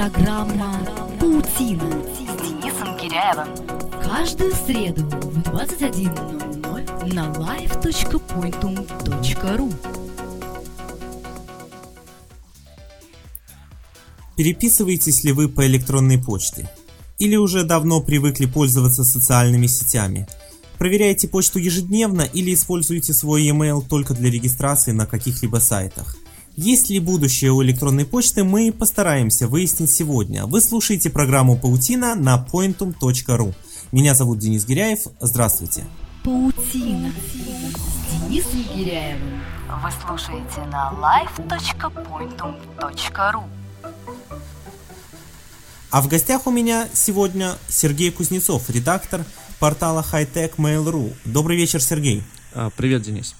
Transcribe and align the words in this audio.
Программа 0.00 0.80
«Паутина» 1.20 1.84
с 2.06 2.18
Денисом 2.40 2.96
Киряевым. 2.96 3.48
Каждую 4.02 4.54
среду 4.54 5.04
в 5.04 5.40
21.00 5.40 7.12
на 7.12 7.30
live.pointum.ru 7.32 9.74
Переписываетесь 14.38 15.22
ли 15.22 15.32
вы 15.32 15.50
по 15.50 15.66
электронной 15.66 16.16
почте? 16.16 16.70
Или 17.18 17.36
уже 17.36 17.64
давно 17.64 18.00
привыкли 18.00 18.46
пользоваться 18.46 19.04
социальными 19.04 19.66
сетями? 19.66 20.26
Проверяете 20.78 21.28
почту 21.28 21.58
ежедневно 21.58 22.22
или 22.22 22.54
используете 22.54 23.12
свой 23.12 23.42
e-mail 23.42 23.86
только 23.86 24.14
для 24.14 24.30
регистрации 24.30 24.92
на 24.92 25.04
каких-либо 25.04 25.58
сайтах? 25.58 26.16
Есть 26.56 26.90
ли 26.90 26.98
будущее 26.98 27.52
у 27.52 27.62
электронной 27.62 28.04
почты, 28.04 28.44
мы 28.44 28.72
постараемся 28.72 29.48
выяснить 29.48 29.90
сегодня. 29.90 30.44
Вы 30.46 30.60
слушаете 30.60 31.08
программу 31.10 31.56
«Паутина» 31.56 32.14
на 32.14 32.46
pointum.ru. 32.52 33.54
Меня 33.92 34.14
зовут 34.14 34.38
Денис 34.38 34.66
Гиряев. 34.66 35.00
Здравствуйте. 35.20 35.84
«Паутина» 36.24 37.10
с 37.10 37.32
Денисом. 37.32 37.80
Вы 39.82 39.90
слушаете 40.06 40.60
на 40.70 40.92
live.pointum.ru 41.00 43.42
А 45.90 46.02
в 46.02 46.08
гостях 46.08 46.46
у 46.46 46.50
меня 46.50 46.86
сегодня 46.92 47.56
Сергей 47.68 48.10
Кузнецов, 48.10 48.68
редактор 48.68 49.24
портала 49.58 50.04
Hightech 50.12 50.56
Mail.ru. 50.56 51.14
Добрый 51.24 51.56
вечер, 51.56 51.80
Сергей. 51.80 52.22
А, 52.52 52.68
Привет, 52.76 53.00
Денис. 53.02 53.34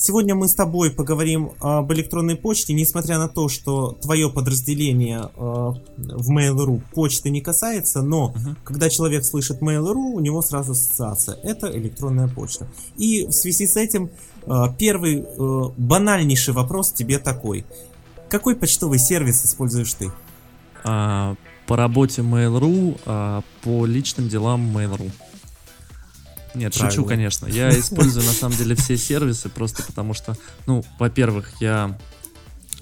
Сегодня 0.00 0.36
мы 0.36 0.46
с 0.46 0.54
тобой 0.54 0.92
поговорим 0.92 1.50
об 1.58 1.92
электронной 1.92 2.36
почте, 2.36 2.72
несмотря 2.72 3.18
на 3.18 3.26
то, 3.28 3.48
что 3.48 3.98
твое 4.00 4.30
подразделение 4.30 5.22
э, 5.34 5.42
в 5.96 6.30
Mail.ru 6.30 6.80
почты 6.94 7.30
не 7.30 7.40
касается, 7.40 8.00
но 8.02 8.28
Мгм. 8.28 8.56
когда 8.62 8.90
человек 8.90 9.24
слышит 9.24 9.60
Mail.ru, 9.60 10.12
у 10.14 10.20
него 10.20 10.40
сразу 10.40 10.70
ассоциация. 10.72 11.34
Это 11.42 11.76
электронная 11.76 12.28
почта. 12.28 12.68
И 12.96 13.26
в 13.26 13.32
связи 13.32 13.66
с 13.66 13.74
этим 13.76 14.10
э, 14.46 14.62
первый 14.78 15.22
э, 15.22 15.62
банальнейший 15.76 16.54
вопрос 16.54 16.92
тебе 16.92 17.18
такой. 17.18 17.66
Какой 18.30 18.54
почтовый 18.54 19.00
сервис 19.00 19.44
используешь 19.44 19.94
ты? 19.94 20.12
А, 20.84 21.34
По 21.66 21.74
работе 21.74 22.22
Mail.ru, 22.22 23.00
а, 23.04 23.42
по 23.64 23.84
личным 23.84 24.28
делам 24.28 24.76
Mail.ru. 24.76 25.10
Нет, 26.54 26.74
шучу, 26.74 27.04
Правильно. 27.04 27.08
конечно. 27.08 27.46
Я 27.46 27.70
использую 27.78 28.24
на 28.24 28.32
самом 28.32 28.56
деле 28.56 28.74
все 28.74 28.96
сервисы, 28.96 29.48
просто 29.48 29.82
потому 29.82 30.14
что, 30.14 30.36
ну, 30.66 30.84
во-первых, 30.98 31.52
я 31.60 31.98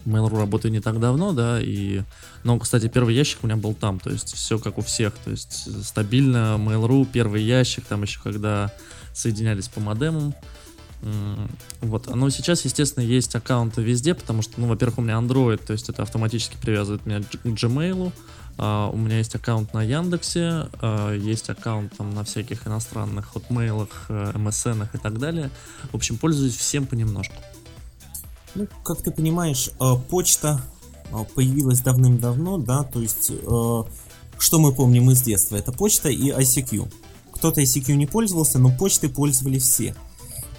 Mail.ru 0.06 0.38
работаю 0.38 0.72
не 0.72 0.80
так 0.80 1.00
давно, 1.00 1.32
да, 1.32 1.60
и... 1.60 2.02
Но, 2.44 2.58
кстати, 2.58 2.88
первый 2.88 3.14
ящик 3.14 3.40
у 3.42 3.46
меня 3.46 3.56
был 3.56 3.74
там, 3.74 3.98
то 3.98 4.10
есть 4.10 4.34
все 4.34 4.58
как 4.58 4.78
у 4.78 4.82
всех, 4.82 5.14
то 5.24 5.30
есть 5.30 5.84
стабильно 5.84 6.56
Mail.ru, 6.58 7.06
первый 7.12 7.42
ящик, 7.42 7.84
там 7.84 8.02
еще 8.02 8.20
когда 8.22 8.72
соединялись 9.12 9.68
по 9.68 9.80
модемам. 9.80 10.34
Вот, 11.80 12.14
но 12.14 12.30
сейчас, 12.30 12.64
естественно, 12.64 13.04
есть 13.04 13.34
аккаунты 13.34 13.82
везде, 13.82 14.14
потому 14.14 14.42
что, 14.42 14.60
ну, 14.60 14.66
во-первых, 14.66 14.98
у 14.98 15.02
меня 15.02 15.14
Android, 15.14 15.64
то 15.64 15.72
есть 15.72 15.88
это 15.88 16.02
автоматически 16.02 16.56
привязывает 16.60 17.04
меня 17.04 17.20
к 17.20 17.44
Gmail, 17.44 18.12
а, 18.58 18.90
у 18.90 18.96
меня 18.96 19.18
есть 19.18 19.34
аккаунт 19.34 19.74
на 19.74 19.82
Яндексе, 19.82 20.68
а, 20.80 21.12
есть 21.14 21.50
аккаунт 21.50 21.96
там 21.96 22.14
на 22.14 22.24
всяких 22.24 22.66
иностранных 22.66 23.26
хотмейлах, 23.26 24.06
MSN 24.08 24.88
и 24.94 24.98
так 24.98 25.18
далее. 25.18 25.50
В 25.92 25.96
общем, 25.96 26.18
пользуюсь 26.18 26.56
всем 26.56 26.86
понемножку. 26.86 27.34
Ну, 28.56 28.66
как 28.84 29.02
ты 29.02 29.10
понимаешь, 29.10 29.68
э, 29.78 29.94
почта 30.08 30.62
э, 31.10 31.24
появилась 31.34 31.80
давным-давно, 31.80 32.56
да, 32.56 32.84
то 32.84 33.02
есть, 33.02 33.30
э, 33.30 33.82
что 34.38 34.58
мы 34.58 34.72
помним 34.72 35.10
из 35.10 35.20
детства, 35.20 35.56
это 35.56 35.72
почта 35.72 36.08
и 36.08 36.30
ICQ. 36.30 36.90
Кто-то 37.32 37.60
ICQ 37.60 37.92
не 37.96 38.06
пользовался, 38.06 38.58
но 38.58 38.74
почтой 38.74 39.10
пользовались 39.10 39.64
все. 39.64 39.94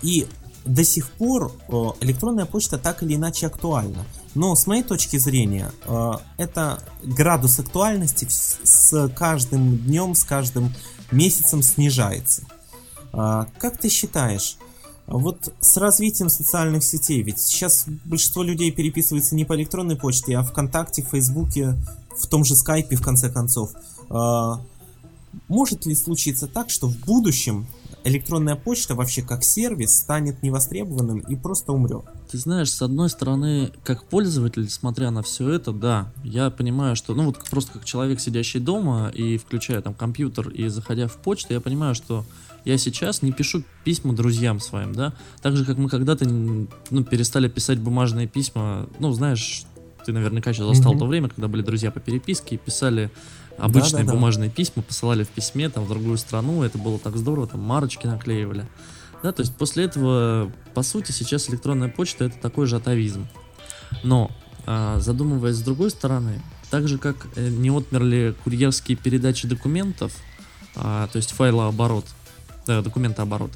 И 0.03 0.27
до 0.63 0.83
сих 0.83 1.09
пор 1.09 1.51
э, 1.67 1.71
электронная 2.01 2.45
почта 2.45 2.77
так 2.77 3.01
или 3.01 3.15
иначе 3.15 3.47
актуальна. 3.47 4.05
Но 4.37 4.53
с 4.53 4.67
моей 4.67 4.83
точки 4.83 5.17
зрения, 5.17 5.71
э, 5.85 6.11
это 6.37 6.83
градус 7.03 7.57
актуальности 7.57 8.27
с 8.29 9.09
каждым 9.15 9.79
днем, 9.79 10.13
с 10.13 10.23
каждым 10.23 10.75
месяцем 11.09 11.63
снижается. 11.63 12.43
А, 13.11 13.47
Как 13.57 13.79
ты 13.79 13.89
считаешь, 13.89 14.57
вот 15.07 15.51
с 15.59 15.77
развитием 15.77 16.29
социальных 16.29 16.83
сетей, 16.83 17.23
ведь 17.23 17.39
сейчас 17.39 17.85
большинство 18.05 18.43
людей 18.43 18.69
переписывается 18.71 19.33
не 19.33 19.43
по 19.43 19.55
электронной 19.55 19.95
почте, 19.95 20.37
а 20.37 20.43
ВКонтакте, 20.43 21.01
Фейсбуке, 21.01 21.75
в 22.15 22.27
том 22.27 22.45
же 22.45 22.55
Скайпе, 22.55 22.95
в 22.95 23.01
конце 23.01 23.31
концов. 23.31 23.71
А, 24.11 24.61
Может 25.47 25.87
ли 25.87 25.95
случиться 25.95 26.45
так, 26.45 26.69
что 26.69 26.87
в 26.87 26.95
будущем 26.99 27.65
электронная 28.03 28.55
почта 28.55 28.95
вообще 28.95 29.21
как 29.21 29.43
сервис 29.43 29.97
станет 29.97 30.41
невостребованным 30.43 31.19
и 31.19 31.35
просто 31.35 31.73
умрет? 31.73 32.05
Ты 32.31 32.37
знаешь, 32.37 32.71
с 32.71 32.81
одной 32.81 33.09
стороны, 33.09 33.71
как 33.83 34.03
пользователь, 34.05 34.69
смотря 34.69 35.11
на 35.11 35.23
все 35.23 35.49
это, 35.49 35.71
да, 35.71 36.11
я 36.23 36.49
понимаю, 36.49 36.95
что, 36.95 37.13
ну 37.13 37.25
вот 37.25 37.37
просто 37.49 37.73
как 37.73 37.85
человек, 37.85 38.19
сидящий 38.19 38.59
дома 38.59 39.09
и 39.13 39.37
включая 39.37 39.81
там 39.81 39.93
компьютер 39.93 40.49
и 40.49 40.67
заходя 40.67 41.07
в 41.07 41.17
почту, 41.17 41.53
я 41.53 41.61
понимаю, 41.61 41.95
что 41.95 42.25
я 42.65 42.77
сейчас 42.77 43.21
не 43.21 43.31
пишу 43.31 43.63
письма 43.83 44.13
друзьям 44.13 44.59
своим, 44.59 44.93
да, 44.93 45.13
так 45.41 45.55
же, 45.55 45.65
как 45.65 45.77
мы 45.77 45.89
когда-то, 45.89 46.27
ну, 46.27 47.03
перестали 47.03 47.47
писать 47.47 47.79
бумажные 47.79 48.27
письма, 48.27 48.87
ну, 48.99 49.11
знаешь, 49.13 49.63
ты 50.05 50.13
наверняка 50.13 50.53
сейчас 50.53 50.67
застал 50.67 50.93
Мгм. 50.93 50.99
то 50.99 51.05
время, 51.05 51.29
когда 51.29 51.47
были 51.47 51.61
друзья 51.61 51.91
по 51.91 51.99
переписке 51.99 52.55
и 52.55 52.57
писали 52.57 53.09
обычные 53.57 54.03
Да-да-да. 54.03 54.13
бумажные 54.13 54.49
письма, 54.49 54.83
посылали 54.83 55.23
в 55.23 55.29
письме 55.29 55.69
там 55.69 55.85
в 55.85 55.89
другую 55.89 56.17
страну, 56.17 56.63
это 56.63 56.77
было 56.77 56.99
так 56.99 57.17
здорово, 57.17 57.47
там 57.47 57.61
марочки 57.61 58.07
наклеивали. 58.07 58.65
Да, 59.23 59.31
то 59.31 59.41
есть 59.41 59.55
после 59.55 59.85
этого, 59.85 60.51
по 60.73 60.83
сути, 60.83 61.11
сейчас 61.11 61.49
электронная 61.49 61.89
почта 61.89 62.25
это 62.25 62.37
такой 62.37 62.67
же 62.67 62.75
атовизм. 62.75 63.27
Но, 64.03 64.31
а, 64.65 64.99
задумываясь 64.99 65.55
с 65.55 65.61
другой 65.61 65.89
стороны, 65.89 66.41
так 66.69 66.87
же 66.87 66.97
как 66.97 67.27
э, 67.35 67.47
не 67.47 67.69
отмерли 67.69 68.35
курьерские 68.43 68.97
передачи 68.97 69.47
документов, 69.47 70.13
а, 70.75 71.07
то 71.07 71.17
есть 71.17 71.31
файлооборот, 71.31 72.05
э, 72.67 72.81
документооборот, 72.81 73.51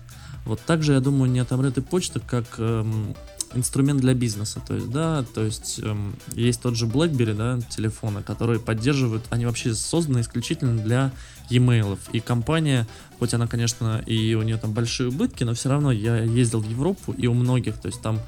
вот 0.45 0.59
также, 0.61 0.93
я 0.93 0.99
думаю, 0.99 1.29
не 1.29 1.39
отомрет 1.39 1.77
и 1.77 1.81
почта 1.81 2.19
как 2.19 2.45
эм, 2.57 3.15
инструмент 3.53 4.01
для 4.01 4.13
бизнеса. 4.13 4.61
То 4.65 4.75
есть, 4.75 4.89
да, 4.89 5.23
то 5.33 5.43
есть 5.43 5.79
эм, 5.83 6.15
есть 6.33 6.61
тот 6.61 6.75
же 6.75 6.85
BlackBerry, 6.85 7.33
да, 7.33 7.59
телефоны, 7.69 8.23
которые 8.23 8.59
поддерживают, 8.59 9.23
они 9.29 9.45
вообще 9.45 9.73
созданы 9.73 10.21
исключительно 10.21 10.81
для 10.81 11.11
e-mail. 11.49 11.97
И 12.11 12.19
компания, 12.19 12.87
хоть 13.19 13.33
она, 13.33 13.47
конечно, 13.47 14.03
и 14.05 14.33
у 14.35 14.41
нее 14.41 14.57
там 14.57 14.73
большие 14.73 15.09
убытки, 15.09 15.43
но 15.43 15.53
все 15.53 15.69
равно 15.69 15.91
я 15.91 16.17
ездил 16.17 16.61
в 16.61 16.69
Европу, 16.69 17.13
и 17.13 17.27
у 17.27 17.33
многих, 17.33 17.77
то 17.77 17.87
есть 17.87 18.01
там 18.01 18.19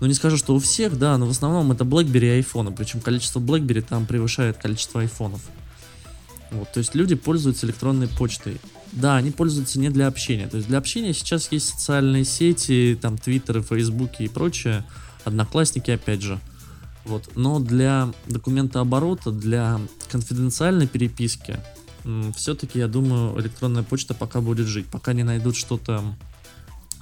ну, 0.00 0.06
не 0.06 0.14
скажу, 0.14 0.36
что 0.36 0.54
у 0.54 0.58
всех, 0.60 0.96
да, 0.96 1.18
но 1.18 1.26
в 1.26 1.30
основном 1.30 1.72
это 1.72 1.84
BlackBerry 1.84 2.38
и 2.38 2.42
iPhone. 2.42 2.72
Причем 2.74 3.00
количество 3.00 3.40
BlackBerry 3.40 3.82
там 3.82 4.06
превышает 4.06 4.56
количество 4.56 5.00
айфонов. 5.00 5.40
Вот, 6.50 6.72
то 6.72 6.78
есть 6.78 6.94
люди 6.94 7.14
пользуются 7.14 7.66
электронной 7.66 8.08
почтой. 8.08 8.58
Да, 8.92 9.16
они 9.16 9.30
пользуются 9.30 9.78
не 9.78 9.90
для 9.90 10.06
общения. 10.06 10.48
То 10.48 10.56
есть 10.56 10.68
для 10.68 10.78
общения 10.78 11.12
сейчас 11.12 11.52
есть 11.52 11.68
социальные 11.68 12.24
сети, 12.24 12.98
там 13.00 13.18
Твиттеры, 13.18 13.62
Фейсбуки 13.62 14.22
и 14.22 14.28
прочее. 14.28 14.84
Одноклассники, 15.24 15.90
опять 15.90 16.22
же. 16.22 16.40
Вот. 17.04 17.36
Но 17.36 17.60
для 17.60 18.12
документооборота, 18.26 19.30
для 19.30 19.78
конфиденциальной 20.10 20.86
переписки, 20.86 21.58
все-таки, 22.34 22.78
я 22.78 22.88
думаю, 22.88 23.38
электронная 23.40 23.82
почта 23.82 24.14
пока 24.14 24.40
будет 24.40 24.66
жить. 24.66 24.86
Пока 24.86 25.12
не 25.12 25.22
найдут 25.22 25.56
что-то 25.56 26.02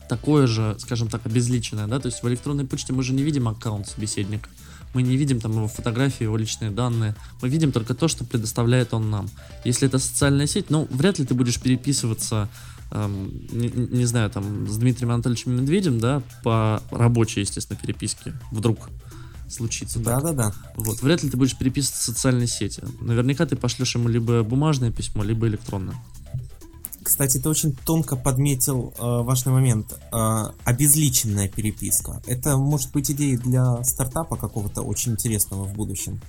такое 0.08 0.46
же, 0.46 0.76
скажем 0.78 1.08
так, 1.08 1.26
обезличенное, 1.26 1.86
да, 1.86 1.98
то 1.98 2.06
есть 2.06 2.22
в 2.22 2.28
электронной 2.28 2.64
почте 2.64 2.92
мы 2.92 3.02
же 3.02 3.12
не 3.12 3.22
видим 3.22 3.48
аккаунт 3.48 3.88
собеседника, 3.88 4.48
мы 4.96 5.02
не 5.02 5.18
видим 5.18 5.40
там 5.40 5.52
его 5.52 5.68
фотографии, 5.68 6.24
его 6.24 6.38
личные 6.38 6.70
данные, 6.70 7.14
мы 7.42 7.50
видим 7.50 7.70
только 7.70 7.94
то, 7.94 8.08
что 8.08 8.24
предоставляет 8.24 8.94
он 8.94 9.10
нам. 9.10 9.28
Если 9.62 9.86
это 9.86 9.98
социальная 9.98 10.46
сеть, 10.46 10.70
ну, 10.70 10.88
вряд 10.90 11.18
ли 11.18 11.26
ты 11.26 11.34
будешь 11.34 11.60
переписываться, 11.60 12.48
эм, 12.92 13.30
не, 13.52 13.68
не 13.68 14.06
знаю, 14.06 14.30
там, 14.30 14.66
с 14.66 14.78
Дмитрием 14.78 15.10
Анатольевичем 15.10 15.52
Медведем, 15.52 16.00
да, 16.00 16.22
по 16.42 16.82
рабочей, 16.90 17.40
естественно, 17.40 17.78
переписке, 17.78 18.32
вдруг 18.50 18.88
случится 19.50 20.02
так. 20.02 20.22
Да-да-да. 20.22 20.54
Вот, 20.76 21.02
вряд 21.02 21.22
ли 21.22 21.28
ты 21.28 21.36
будешь 21.36 21.58
переписываться 21.58 22.00
в 22.00 22.14
социальной 22.14 22.46
сети. 22.46 22.82
Наверняка 23.00 23.44
ты 23.44 23.54
пошлешь 23.54 23.94
ему 23.96 24.08
либо 24.08 24.42
бумажное 24.44 24.90
письмо, 24.90 25.24
либо 25.24 25.46
электронное. 25.46 25.96
Кстати, 27.06 27.38
ты 27.38 27.48
очень 27.48 27.72
тонко 27.72 28.16
подметил 28.16 28.92
э, 28.98 29.22
важный 29.22 29.52
момент. 29.52 29.94
Э, 30.10 30.46
обезличенная 30.64 31.48
переписка. 31.48 32.20
Это 32.26 32.56
может 32.56 32.90
быть 32.90 33.12
идеей 33.12 33.36
для 33.36 33.84
стартапа 33.84 34.34
какого-то 34.36 34.82
очень 34.82 35.12
интересного 35.12 35.62
в 35.66 35.72
будущем. 35.72 36.20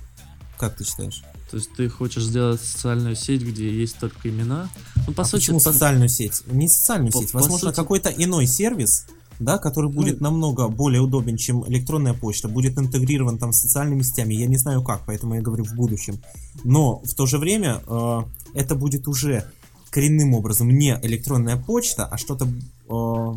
Как 0.56 0.76
ты 0.76 0.84
считаешь? 0.84 1.24
То 1.50 1.56
есть 1.56 1.72
ты 1.76 1.88
хочешь 1.88 2.22
сделать 2.22 2.60
социальную 2.60 3.16
сеть, 3.16 3.42
где 3.42 3.68
есть 3.68 3.98
только 3.98 4.30
имена? 4.30 4.68
Ну, 5.08 5.12
по 5.14 5.22
а 5.22 5.24
сути, 5.24 5.40
почему 5.40 5.58
по- 5.58 5.72
социальную 5.72 6.08
сеть? 6.08 6.42
Не 6.46 6.68
социальную 6.68 7.10
по- 7.10 7.18
сеть, 7.22 7.32
по 7.32 7.38
возможно, 7.38 7.70
сути- 7.70 7.76
какой-то 7.76 8.10
иной 8.10 8.46
сервис, 8.46 9.06
да, 9.40 9.58
который 9.58 9.90
будет 9.90 10.20
намного 10.20 10.68
более 10.68 11.00
удобен, 11.00 11.36
чем 11.36 11.68
электронная 11.68 12.14
почта, 12.14 12.46
будет 12.46 12.78
интегрирован 12.78 13.38
там 13.38 13.52
с 13.52 13.62
социальными 13.62 14.02
сетями. 14.02 14.34
Я 14.34 14.46
не 14.46 14.58
знаю 14.58 14.84
как, 14.84 15.02
поэтому 15.06 15.34
я 15.34 15.40
говорю 15.40 15.64
в 15.64 15.74
будущем. 15.74 16.20
Но 16.62 17.00
в 17.04 17.14
то 17.14 17.26
же 17.26 17.38
время 17.38 17.82
э, 17.84 18.22
это 18.54 18.76
будет 18.76 19.08
уже 19.08 19.50
коренным 19.90 20.34
образом 20.34 20.70
не 20.70 20.98
электронная 21.02 21.56
почта, 21.56 22.06
а 22.06 22.16
что-то 22.18 22.46
э, 22.46 23.34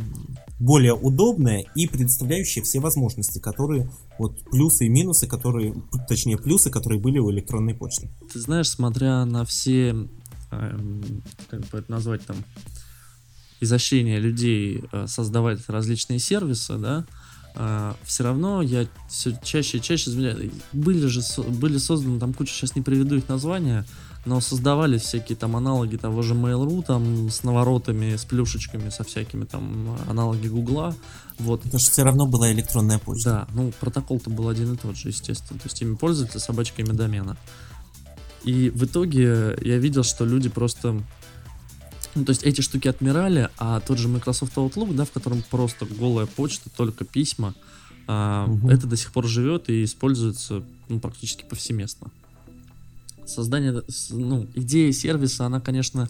более 0.59 0.94
удобное 0.94 1.65
и 1.75 1.88
предоставляющее 1.88 2.63
все 2.63 2.80
возможности, 2.80 3.39
которые 3.39 3.89
вот 4.19 4.44
плюсы 4.51 4.86
и 4.86 4.89
минусы, 4.89 5.27
которые, 5.27 5.74
точнее 6.07 6.38
плюсы, 6.38 6.69
которые 6.69 7.01
были 7.01 7.18
у 7.18 7.31
электронной 7.31 7.74
почты. 7.74 8.09
Ты 8.31 8.39
знаешь, 8.39 8.69
смотря 8.69 9.25
на 9.25 9.44
все, 9.44 10.07
э, 10.51 10.80
как 11.50 11.62
бы 11.62 11.80
это 11.80 11.92
назвать 11.92 12.25
там, 12.25 12.38
изощрения 13.59 14.19
людей 14.19 14.83
э, 14.92 15.07
создавать 15.07 15.68
различные 15.68 16.19
сервисы, 16.19 16.77
да, 16.77 17.06
э, 17.56 17.94
все 18.03 18.24
равно 18.24 18.62
я 18.62 18.88
все 19.09 19.36
чаще 19.44 19.80
и 19.80 19.81
чаще 19.81 20.12
были 20.74 21.07
же 21.07 21.21
были 21.48 21.80
созданы 21.80 22.19
там 22.19 22.33
куча, 22.33 22.53
сейчас 22.53 22.75
не 22.75 22.83
приведу 22.83 23.15
их 23.15 23.27
названия, 23.27 23.86
но 24.25 24.39
создавались 24.39 25.01
всякие 25.01 25.35
там 25.35 25.56
аналоги 25.56 25.95
того 25.97 26.21
же 26.21 26.35
Mail.ru, 26.35 26.83
там 26.85 27.29
с 27.29 27.44
наворотами, 27.44 28.15
с 28.15 28.25
плюшечками, 28.25 28.89
со 28.89 29.03
всякими 29.03 29.45
там 29.45 29.97
аналоги 30.07 30.47
Гугла, 30.47 30.95
вот. 31.39 31.63
Потому 31.63 31.79
что 31.79 31.91
все 31.91 32.03
равно 32.03 32.27
была 32.27 32.51
электронная 32.51 33.00
почта. 33.00 33.29
Да, 33.29 33.47
ну 33.53 33.71
протокол-то 33.79 34.29
был 34.29 34.47
один 34.50 34.73
и 34.73 34.77
тот 34.77 34.95
же, 34.95 35.09
естественно, 35.09 35.59
то 35.59 35.68
есть 35.68 35.81
имя 35.81 35.95
пользователя, 35.95 36.39
собачка, 36.39 36.81
имя 36.81 36.94
домена. 36.94 37.35
И 38.44 38.69
в 38.69 38.85
итоге 38.85 39.57
я 39.62 39.77
видел, 39.77 40.03
что 40.03 40.25
люди 40.25 40.50
просто 40.50 41.01
ну, 42.13 42.25
то 42.25 42.31
есть 42.31 42.44
эти 42.44 42.62
штуки 42.62 42.89
отмирали, 42.89 43.50
а 43.57 43.79
тот 43.79 43.97
же 43.97 44.09
Microsoft 44.09 44.56
Outlook, 44.57 44.94
да, 44.94 45.06
в 45.06 45.12
котором 45.12 45.44
просто 45.50 45.85
голая 45.85 46.25
почта, 46.25 46.69
только 46.69 47.06
письма, 47.06 47.53
угу. 48.03 48.69
это 48.69 48.85
до 48.85 48.97
сих 48.97 49.13
пор 49.13 49.27
живет 49.27 49.69
и 49.69 49.85
используется 49.85 50.62
ну, 50.89 51.00
практически 51.00 51.45
повсеместно 51.45 52.12
создание, 53.33 53.81
ну, 54.09 54.47
идея 54.55 54.91
сервиса, 54.91 55.45
она, 55.45 55.59
конечно, 55.59 56.09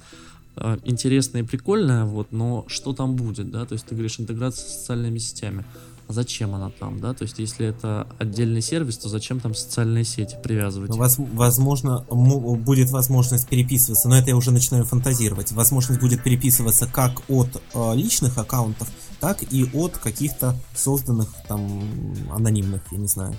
а, 0.55 0.77
интересная 0.83 1.43
и 1.43 1.45
прикольная, 1.45 2.05
вот, 2.05 2.31
но 2.31 2.65
что 2.67 2.93
там 2.93 3.15
будет, 3.15 3.51
да, 3.51 3.65
то 3.65 3.73
есть 3.73 3.85
ты 3.85 3.95
говоришь 3.95 4.19
интеграция 4.19 4.67
с 4.67 4.79
социальными 4.79 5.17
сетями, 5.17 5.63
а 6.07 6.13
зачем 6.13 6.53
она 6.53 6.71
там, 6.77 6.99
да, 6.99 7.13
то 7.13 7.23
есть 7.23 7.39
если 7.39 7.67
это 7.67 8.05
отдельный 8.19 8.61
сервис, 8.61 8.97
то 8.97 9.07
зачем 9.07 9.39
там 9.39 9.55
социальные 9.55 10.03
сети 10.03 10.35
привязывать? 10.43 10.91
Воз, 10.91 11.15
возможно, 11.17 12.05
будет 12.09 12.91
возможность 12.91 13.47
переписываться, 13.47 14.09
но 14.09 14.17
это 14.17 14.29
я 14.29 14.35
уже 14.35 14.51
начинаю 14.51 14.83
фантазировать, 14.83 15.53
возможность 15.53 16.01
будет 16.01 16.21
переписываться 16.21 16.85
как 16.85 17.21
от 17.29 17.61
э, 17.73 17.95
личных 17.95 18.37
аккаунтов, 18.37 18.89
так 19.21 19.43
и 19.53 19.69
от 19.73 19.97
каких-то 19.97 20.57
созданных 20.75 21.29
там 21.47 21.81
анонимных, 22.29 22.81
я 22.91 22.97
не 22.97 23.07
знаю. 23.07 23.37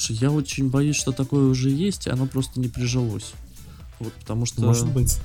Слушай, 0.00 0.16
я 0.22 0.30
очень 0.30 0.70
боюсь, 0.70 0.96
что 0.96 1.12
такое 1.12 1.44
уже 1.44 1.68
есть, 1.68 2.06
и 2.06 2.10
оно 2.10 2.26
просто 2.26 2.58
не 2.58 2.68
прижилось. 2.68 3.34
Вот, 3.98 4.14
потому 4.14 4.46
что... 4.46 4.62
Может 4.62 4.88
быть. 4.88 5.18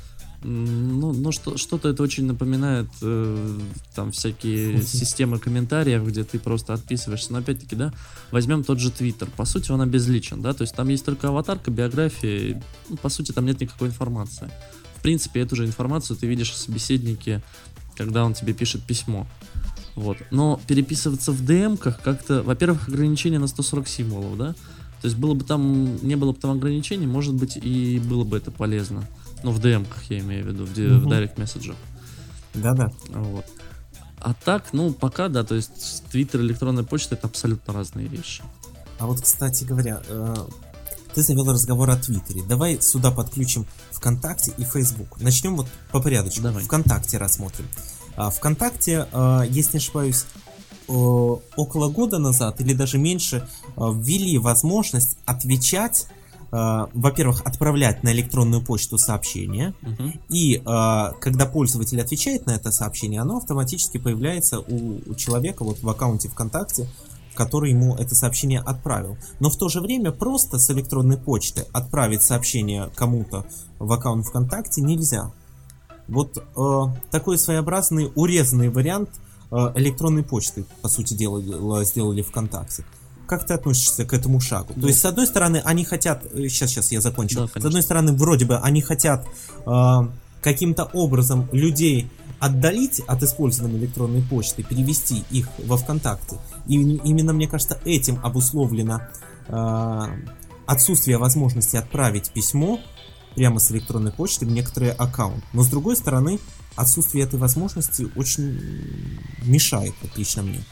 Ну, 0.43 1.13
ну 1.13 1.31
что, 1.31 1.57
что-то 1.57 1.89
это 1.89 2.03
очень 2.03 2.25
напоминает 2.25 2.87
э, 3.01 3.59
там 3.95 4.11
всякие 4.11 4.83
системы 4.83 5.39
комментариев, 5.39 6.05
где 6.05 6.25
ты 6.25 6.39
просто 6.39 6.73
отписываешься. 6.73 7.31
Но 7.31 7.39
опять-таки, 7.39 7.75
да, 7.77 7.93
возьмем 8.31 8.65
тот 8.65 8.79
же 8.79 8.91
Твиттер. 8.91 9.29
По 9.37 9.45
сути, 9.45 9.71
он 9.71 9.79
обезличен, 9.79 10.41
да, 10.41 10.53
то 10.53 10.63
есть 10.63 10.75
там 10.75 10.89
есть 10.89 11.05
только 11.05 11.29
аватарка, 11.29 11.71
биография, 11.71 12.61
ну, 12.89 12.97
по 12.97 13.07
сути, 13.07 13.31
там 13.31 13.45
нет 13.45 13.61
никакой 13.61 13.87
информации. 13.87 14.51
В 14.97 15.01
принципе, 15.01 15.39
эту 15.39 15.55
же 15.55 15.65
информацию 15.65 16.17
ты 16.17 16.27
видишь 16.27 16.51
в 16.51 16.57
собеседнике, 16.57 17.41
когда 17.95 18.25
он 18.25 18.33
тебе 18.33 18.53
пишет 18.53 18.83
письмо. 18.83 19.25
Вот. 19.95 20.17
Но 20.31 20.59
переписываться 20.67 21.31
в 21.31 21.41
DM-ках 21.41 22.01
как-то, 22.01 22.43
во-первых, 22.43 22.89
ограничение 22.89 23.39
на 23.39 23.47
140 23.47 23.87
символов, 23.87 24.37
да? 24.37 24.53
То 25.01 25.07
есть 25.07 25.17
было 25.17 25.33
бы 25.33 25.43
там, 25.43 25.97
не 26.05 26.15
было 26.15 26.31
бы 26.31 26.39
там 26.39 26.51
ограничений, 26.51 27.07
может 27.07 27.33
быть, 27.33 27.57
и 27.57 27.99
было 27.99 28.23
бы 28.23 28.37
это 28.37 28.51
полезно. 28.51 29.07
Ну, 29.43 29.51
в 29.51 29.59
DM-ках 29.59 30.03
я 30.09 30.19
имею 30.19 30.43
в 30.43 30.47
виду, 30.47 30.65
в, 30.65 30.71
mm-hmm. 30.71 30.99
в 30.99 31.07
Direct 31.07 31.35
Message. 31.35 31.75
Да-да. 32.55 32.91
Вот. 33.09 33.45
А 34.19 34.33
так, 34.33 34.73
ну, 34.73 34.91
пока, 34.91 35.27
да, 35.27 35.43
то 35.43 35.55
есть 35.55 36.03
Twitter 36.11 36.39
и 36.39 36.45
электронная 36.45 36.83
почта 36.83 37.15
это 37.15 37.27
абсолютно 37.27 37.73
разные 37.73 38.07
вещи. 38.07 38.43
А 38.97 39.05
вот, 39.05 39.21
кстати 39.21 39.63
говоря, 39.65 40.01
э, 40.07 40.35
ты 41.13 41.21
завел 41.21 41.51
разговор 41.51 41.89
о 41.89 41.95
Твиттере. 41.95 42.41
Давай 42.43 42.81
сюда 42.81 43.11
подключим 43.11 43.67
ВКонтакте 43.91 44.53
и 44.57 44.63
Facebook. 44.63 45.19
Начнем 45.21 45.55
вот 45.55 45.67
по 45.91 46.01
порядочку. 46.01 46.41
Давай. 46.41 46.63
ВКонтакте 46.63 47.17
рассмотрим. 47.17 47.65
А, 48.17 48.29
ВКонтакте, 48.29 49.07
а, 49.11 49.43
если 49.43 49.73
не 49.73 49.77
ошибаюсь, 49.77 50.25
около 50.87 51.89
года 51.89 52.19
назад 52.19 52.61
или 52.61 52.73
даже 52.73 52.99
меньше 52.99 53.47
а, 53.75 53.91
ввели 53.91 54.37
возможность 54.37 55.17
отвечать 55.25 56.07
во-первых, 56.51 57.41
отправлять 57.41 58.03
на 58.03 58.13
электронную 58.13 58.61
почту 58.63 58.97
сообщение, 58.97 59.73
uh-huh. 59.81 60.19
и 60.29 60.61
когда 61.19 61.47
пользователь 61.47 61.99
отвечает 61.99 62.45
на 62.45 62.51
это 62.51 62.71
сообщение, 62.71 63.19
оно 63.19 63.37
автоматически 63.37 63.97
появляется 63.97 64.59
у 64.59 65.15
человека 65.15 65.65
вот 65.65 65.81
в 65.81 65.89
аккаунте 65.89 66.29
ВКонтакте, 66.29 66.87
который 67.33 67.71
ему 67.71 67.95
это 67.95 68.15
сообщение 68.15 68.61
отправил. 68.61 69.17
Но 69.41 69.49
в 69.49 69.57
то 69.57 69.67
же 69.67 69.81
время 69.81 70.11
просто 70.11 70.57
с 70.57 70.71
электронной 70.71 71.17
почты 71.17 71.65
отправить 71.73 72.23
сообщение 72.23 72.89
кому-то 72.95 73.45
в 73.77 73.91
аккаунт 73.91 74.25
ВКонтакте 74.25 74.81
нельзя. 74.81 75.31
Вот 76.07 76.37
э, 76.37 76.99
такой 77.11 77.37
своеобразный 77.37 78.11
урезанный 78.15 78.69
вариант 78.69 79.09
э, 79.51 79.55
электронной 79.75 80.23
почты, 80.23 80.65
по 80.81 80.89
сути 80.89 81.13
дела, 81.13 81.83
сделали 81.83 82.21
ВКонтакте. 82.21 82.85
Как 83.27 83.45
ты 83.45 83.53
относишься 83.55 84.05
к 84.05 84.13
этому 84.13 84.39
шагу? 84.39 84.73
Ну, 84.75 84.83
То 84.83 84.87
есть, 84.87 84.99
с 84.99 85.05
одной 85.05 85.25
стороны, 85.25 85.61
они 85.65 85.83
хотят... 85.83 86.23
Сейчас, 86.33 86.69
э, 86.69 86.73
сейчас 86.73 86.91
я 86.91 87.01
закончу. 87.01 87.49
Да, 87.53 87.61
с 87.61 87.65
одной 87.65 87.81
стороны, 87.81 88.13
вроде 88.13 88.45
бы 88.45 88.57
они 88.57 88.81
хотят 88.81 89.25
э, 89.65 89.97
каким-то 90.41 90.85
образом 90.93 91.49
людей 91.51 92.09
отдалить 92.39 92.99
от 93.07 93.23
использования 93.23 93.77
электронной 93.77 94.21
почты, 94.21 94.61
перевести 94.61 95.23
их 95.31 95.47
во 95.65 95.77
ВКонтакте. 95.77 96.37
И 96.67 96.75
именно, 96.75 97.33
мне 97.33 97.47
кажется, 97.47 97.79
этим 97.85 98.19
обусловлено 98.23 99.01
э, 99.47 100.01
отсутствие 100.67 101.17
возможности 101.17 101.77
отправить 101.77 102.31
письмо 102.31 102.79
прямо 103.35 103.59
с 103.59 103.71
электронной 103.71 104.11
почты 104.11 104.45
в 104.45 104.51
некоторые 104.51 104.91
аккаунты. 104.91 105.45
Но 105.53 105.63
с 105.63 105.67
другой 105.67 105.95
стороны, 105.95 106.39
отсутствие 106.75 107.25
этой 107.25 107.37
возможности 107.39 108.07
очень 108.15 109.19
мешает, 109.43 109.93
как 110.01 110.17
лично 110.17 110.43
мне. 110.43 110.63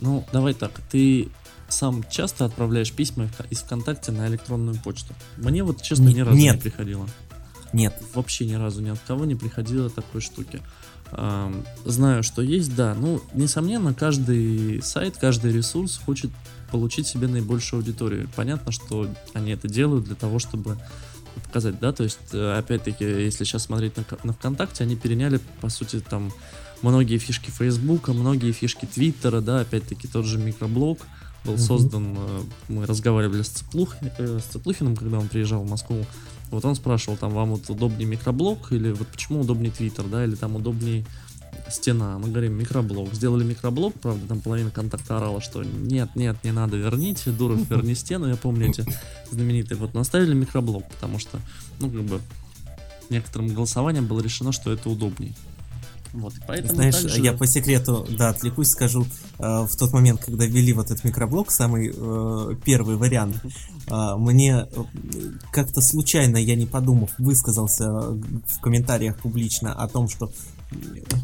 Ну, 0.00 0.24
давай 0.32 0.54
так, 0.54 0.80
ты 0.90 1.28
сам 1.68 2.04
часто 2.10 2.44
отправляешь 2.44 2.92
письма 2.92 3.30
из 3.50 3.60
ВКонтакте 3.60 4.12
на 4.12 4.28
электронную 4.28 4.76
почту? 4.78 5.14
Мне 5.36 5.64
вот, 5.64 5.82
честно, 5.82 6.08
ни 6.08 6.20
разу 6.20 6.36
нет. 6.36 6.56
не 6.56 6.60
приходило. 6.60 7.08
Нет. 7.72 8.00
Вообще 8.14 8.46
ни 8.46 8.54
разу 8.54 8.82
ни 8.82 8.90
от 8.90 9.00
кого 9.06 9.24
не 9.24 9.34
приходило 9.34 9.90
такой 9.90 10.20
штуки. 10.20 10.60
Знаю, 11.84 12.22
что 12.22 12.42
есть, 12.42 12.74
да. 12.74 12.94
Ну, 12.94 13.20
несомненно, 13.34 13.94
каждый 13.94 14.82
сайт, 14.82 15.16
каждый 15.16 15.52
ресурс 15.52 16.00
хочет 16.04 16.30
получить 16.70 17.06
себе 17.06 17.28
наибольшую 17.28 17.80
аудиторию. 17.80 18.28
Понятно, 18.36 18.72
что 18.72 19.08
они 19.32 19.52
это 19.52 19.68
делают 19.68 20.04
для 20.04 20.16
того, 20.16 20.38
чтобы 20.38 20.76
показать, 21.40 21.78
да, 21.80 21.92
то 21.92 22.04
есть, 22.04 22.18
э, 22.32 22.58
опять-таки, 22.58 23.04
если 23.04 23.44
сейчас 23.44 23.64
смотреть 23.64 23.96
на, 23.96 24.04
на 24.22 24.32
ВКонтакте, 24.32 24.84
они 24.84 24.96
переняли, 24.96 25.40
по 25.60 25.68
сути, 25.68 26.00
там, 26.00 26.32
многие 26.82 27.18
фишки 27.18 27.50
Фейсбука, 27.50 28.12
многие 28.12 28.52
фишки 28.52 28.86
Твиттера, 28.86 29.40
да, 29.40 29.60
опять-таки, 29.60 30.08
тот 30.08 30.24
же 30.24 30.38
микроблог 30.38 30.98
был 31.44 31.54
mm-hmm. 31.54 31.58
создан, 31.58 32.16
э, 32.16 32.40
мы 32.68 32.86
разговаривали 32.86 33.42
с, 33.42 33.48
Цеплух, 33.48 33.96
э, 34.00 34.38
с 34.38 34.52
Цеплухиным, 34.52 34.96
когда 34.96 35.18
он 35.18 35.28
приезжал 35.28 35.62
в 35.62 35.70
Москву, 35.70 36.04
вот 36.50 36.64
он 36.64 36.74
спрашивал, 36.74 37.16
там, 37.16 37.32
вам 37.32 37.50
вот 37.50 37.68
удобнее 37.68 38.06
микроблог, 38.06 38.72
или 38.72 38.92
вот 38.92 39.08
почему 39.08 39.40
удобнее 39.40 39.72
Твиттер, 39.72 40.04
да, 40.04 40.24
или 40.24 40.34
там 40.34 40.56
удобнее 40.56 41.04
стена. 41.68 42.18
Мы 42.18 42.28
говорим 42.28 42.54
микроблог. 42.54 43.12
Сделали 43.14 43.44
микроблог, 43.44 43.94
правда, 43.94 44.26
там 44.26 44.40
половина 44.40 44.70
контакта 44.70 45.16
орала, 45.16 45.40
что 45.40 45.62
нет, 45.62 46.10
нет, 46.14 46.36
не 46.44 46.52
надо, 46.52 46.76
верните, 46.76 47.30
Дуров, 47.30 47.68
верни 47.70 47.94
стену. 47.94 48.28
Я 48.28 48.36
помню 48.36 48.70
эти 48.70 48.84
знаменитые. 49.30 49.78
Вот 49.78 49.94
наставили 49.94 50.34
микроблог, 50.34 50.86
потому 50.88 51.18
что, 51.18 51.40
ну, 51.80 51.90
как 51.90 52.02
бы, 52.02 52.20
некоторым 53.10 53.48
голосованием 53.48 54.06
было 54.06 54.20
решено, 54.20 54.52
что 54.52 54.72
это 54.72 54.88
удобнее. 54.88 55.34
Вот, 56.14 56.32
поэтому 56.46 56.74
Знаешь, 56.74 56.94
также... 56.94 57.20
я 57.20 57.32
по 57.32 57.44
секрету, 57.44 58.06
да, 58.16 58.28
отвлекусь, 58.28 58.70
скажу, 58.70 59.04
э, 59.40 59.66
в 59.68 59.76
тот 59.76 59.92
момент, 59.92 60.20
когда 60.24 60.46
ввели 60.46 60.72
вот 60.72 60.92
этот 60.92 61.02
микроблог, 61.02 61.50
самый 61.50 61.92
э, 61.92 62.54
первый 62.64 62.94
вариант, 62.96 63.36
э, 63.88 64.14
мне 64.16 64.68
э, 64.70 64.84
как-то 65.50 65.80
случайно, 65.80 66.36
я 66.36 66.54
не 66.54 66.66
подумав, 66.66 67.10
высказался 67.18 67.90
в 67.90 68.60
комментариях 68.60 69.18
публично 69.18 69.74
о 69.74 69.88
том, 69.88 70.08
что 70.08 70.30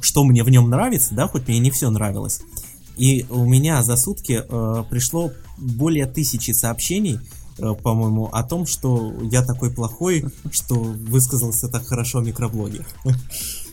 что 0.01 0.25
мне 0.25 0.43
в 0.43 0.51
нем 0.51 0.69
нравится, 0.69 1.15
да, 1.15 1.29
хоть 1.29 1.47
мне 1.47 1.61
не 1.61 1.71
все 1.71 1.89
нравилось. 1.91 2.41
И 2.97 3.25
у 3.31 3.45
меня 3.45 3.83
за 3.83 3.97
сутки 3.97 4.43
э, 4.47 4.85
пришло 4.91 5.33
более 5.57 6.07
тысячи 6.07 6.51
сообщений 6.51 7.21
э, 7.59 7.75
по-моему, 7.75 8.27
о 8.27 8.43
том, 8.43 8.67
что 8.67 9.15
я 9.23 9.43
такой 9.43 9.71
плохой, 9.71 10.25
что 10.51 10.75
высказался 10.75 11.69
так 11.69 11.87
хорошо 11.87 12.19
о 12.19 12.23
микроблоге. 12.23 12.85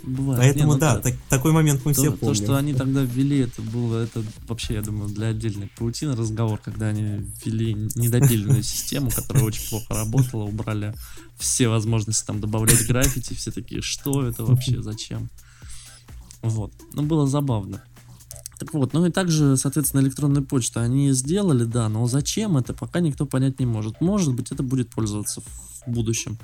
Бывает. 0.07 0.39
Поэтому 0.39 0.69
Не, 0.69 0.73
ну 0.73 0.79
да, 0.79 0.99
так- 0.99 1.15
такой 1.27 1.51
момент 1.51 1.81
мы 1.83 1.93
То, 1.93 2.01
все 2.01 2.11
то, 2.11 2.17
помним. 2.17 2.35
что 2.35 2.55
они 2.55 2.73
тогда 2.73 3.01
ввели, 3.01 3.39
это 3.39 3.61
было, 3.61 4.03
это 4.03 4.23
вообще, 4.47 4.75
я 4.75 4.81
думаю, 4.81 5.09
для 5.09 5.27
отдельной 5.27 5.69
паутины 5.77 6.15
разговор, 6.15 6.59
когда 6.63 6.87
они 6.87 7.25
ввели 7.43 7.73
недопиленную 7.73 8.63
систему, 8.63 9.11
которая 9.11 9.43
очень 9.43 9.67
плохо 9.69 9.93
работала, 9.93 10.43
убрали 10.43 10.95
все 11.37 11.67
возможности 11.67 12.25
там 12.25 12.39
добавлять 12.39 12.87
граффити, 12.87 13.33
все 13.33 13.51
такие, 13.51 13.81
что 13.81 14.25
это 14.25 14.45
вообще, 14.45 14.81
зачем? 14.81 15.29
Вот, 16.41 16.71
ну 16.93 17.03
было 17.03 17.27
забавно. 17.27 17.83
Так 18.59 18.73
вот, 18.73 18.93
ну 18.93 19.05
и 19.05 19.11
также, 19.11 19.57
соответственно, 19.57 20.01
электронную 20.01 20.45
почту 20.45 20.79
они 20.79 21.11
сделали, 21.11 21.65
да, 21.65 21.89
но 21.89 22.07
зачем 22.07 22.55
это, 22.57 22.73
пока 22.73 23.01
никто 23.01 23.25
понять 23.25 23.59
не 23.59 23.65
может. 23.65 23.99
Может 23.99 24.33
быть, 24.33 24.51
это 24.51 24.63
будет 24.63 24.89
пользоваться 24.89 25.41
в 25.41 25.91
будущем. 25.91 26.37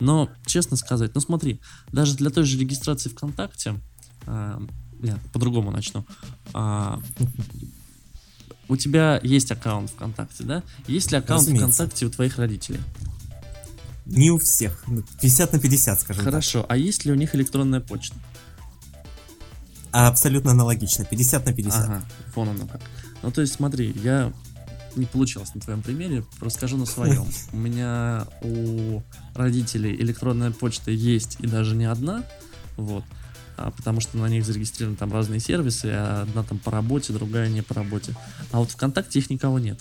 Но, 0.00 0.30
честно 0.46 0.76
сказать, 0.76 1.14
ну 1.14 1.20
смотри, 1.20 1.60
даже 1.92 2.16
для 2.16 2.30
той 2.30 2.44
же 2.44 2.58
регистрации 2.58 3.10
ВКонтакте, 3.10 3.78
а, 4.26 4.60
нет, 5.00 5.18
по-другому 5.32 5.70
начну. 5.70 6.04
А, 6.52 7.00
у 8.68 8.76
тебя 8.76 9.20
есть 9.22 9.50
аккаунт 9.50 9.90
ВКонтакте, 9.90 10.44
да? 10.44 10.62
Есть 10.86 11.10
ли 11.10 11.18
аккаунт 11.18 11.42
Разумеется. 11.42 11.74
ВКонтакте 11.74 12.06
у 12.06 12.10
твоих 12.10 12.38
родителей? 12.38 12.80
Не 14.06 14.30
у 14.30 14.38
всех. 14.38 14.84
50 15.20 15.52
на 15.52 15.60
50, 15.60 16.00
скажем 16.00 16.24
так. 16.24 16.32
Хорошо, 16.32 16.66
а 16.68 16.76
есть 16.76 17.04
ли 17.04 17.12
у 17.12 17.14
них 17.14 17.34
электронная 17.34 17.80
почта? 17.80 18.16
А 19.92 20.08
абсолютно 20.08 20.52
аналогично. 20.52 21.04
50 21.04 21.46
на 21.46 21.52
50. 21.52 21.84
Ага, 21.84 22.04
вон 22.34 22.48
оно 22.50 22.66
как. 22.66 22.80
Ну, 23.22 23.30
то 23.30 23.40
есть, 23.40 23.54
смотри, 23.54 23.92
я 24.02 24.32
не 24.96 25.06
получилось 25.06 25.54
на 25.54 25.60
твоем 25.60 25.82
примере, 25.82 26.24
расскажу 26.40 26.76
на 26.76 26.86
своем. 26.86 27.24
У 27.52 27.56
меня 27.56 28.26
у 28.42 29.02
родителей 29.34 29.94
электронная 29.94 30.50
почта 30.50 30.90
есть 30.90 31.36
и 31.40 31.46
даже 31.46 31.76
не 31.76 31.84
одна, 31.84 32.24
вот, 32.76 33.04
а 33.56 33.70
потому 33.70 34.00
что 34.00 34.16
на 34.18 34.26
них 34.26 34.44
зарегистрированы 34.44 34.96
там 34.96 35.12
разные 35.12 35.40
сервисы, 35.40 35.86
а 35.86 36.22
одна 36.22 36.42
там 36.42 36.58
по 36.58 36.70
работе, 36.70 37.12
другая 37.12 37.48
не 37.48 37.62
по 37.62 37.74
работе. 37.74 38.14
А 38.52 38.58
вот 38.58 38.70
ВКонтакте 38.70 39.18
их 39.18 39.30
никого 39.30 39.58
нет. 39.58 39.80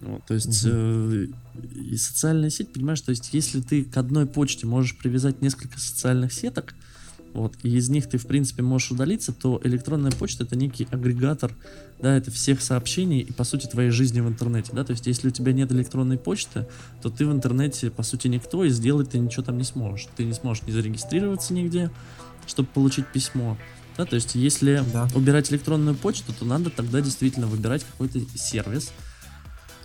Вот, 0.00 0.24
то 0.26 0.34
есть 0.34 0.62
э, 0.66 1.26
и 1.74 1.96
социальная 1.96 2.50
сеть, 2.50 2.72
понимаешь, 2.72 3.00
то 3.00 3.10
есть 3.10 3.32
если 3.32 3.62
ты 3.62 3.84
к 3.84 3.96
одной 3.96 4.26
почте 4.26 4.66
можешь 4.66 4.98
привязать 4.98 5.40
несколько 5.40 5.78
социальных 5.80 6.32
сеток, 6.32 6.74
вот, 7.34 7.54
и 7.62 7.76
из 7.76 7.90
них 7.90 8.08
ты, 8.08 8.16
в 8.16 8.26
принципе, 8.26 8.62
можешь 8.62 8.90
удалиться, 8.92 9.32
то 9.32 9.60
электронная 9.64 10.12
почта 10.12 10.44
это 10.44 10.56
некий 10.56 10.86
агрегатор, 10.90 11.52
да, 12.00 12.16
это 12.16 12.30
всех 12.30 12.62
сообщений 12.62 13.20
и, 13.20 13.32
по 13.32 13.44
сути, 13.44 13.66
твоей 13.66 13.90
жизни 13.90 14.20
в 14.20 14.28
интернете, 14.28 14.70
да, 14.72 14.84
то 14.84 14.92
есть 14.92 15.06
если 15.06 15.28
у 15.28 15.30
тебя 15.30 15.52
нет 15.52 15.70
электронной 15.72 16.16
почты, 16.16 16.66
то 17.02 17.10
ты 17.10 17.26
в 17.26 17.32
интернете, 17.32 17.90
по 17.90 18.02
сути, 18.02 18.28
никто, 18.28 18.64
и 18.64 18.70
сделать 18.70 19.10
ты 19.10 19.18
ничего 19.18 19.42
там 19.42 19.58
не 19.58 19.64
сможешь. 19.64 20.08
Ты 20.16 20.24
не 20.24 20.32
сможешь 20.32 20.62
не 20.64 20.72
зарегистрироваться 20.72 21.52
нигде, 21.52 21.90
чтобы 22.46 22.68
получить 22.72 23.06
письмо, 23.08 23.58
да, 23.96 24.04
то 24.04 24.14
есть 24.14 24.34
если 24.34 24.82
Да. 24.92 25.08
убирать 25.14 25.50
электронную 25.52 25.96
почту, 25.96 26.32
то 26.38 26.44
надо 26.44 26.70
тогда 26.70 27.00
действительно 27.00 27.46
выбирать 27.46 27.84
какой-то 27.84 28.20
сервис, 28.36 28.92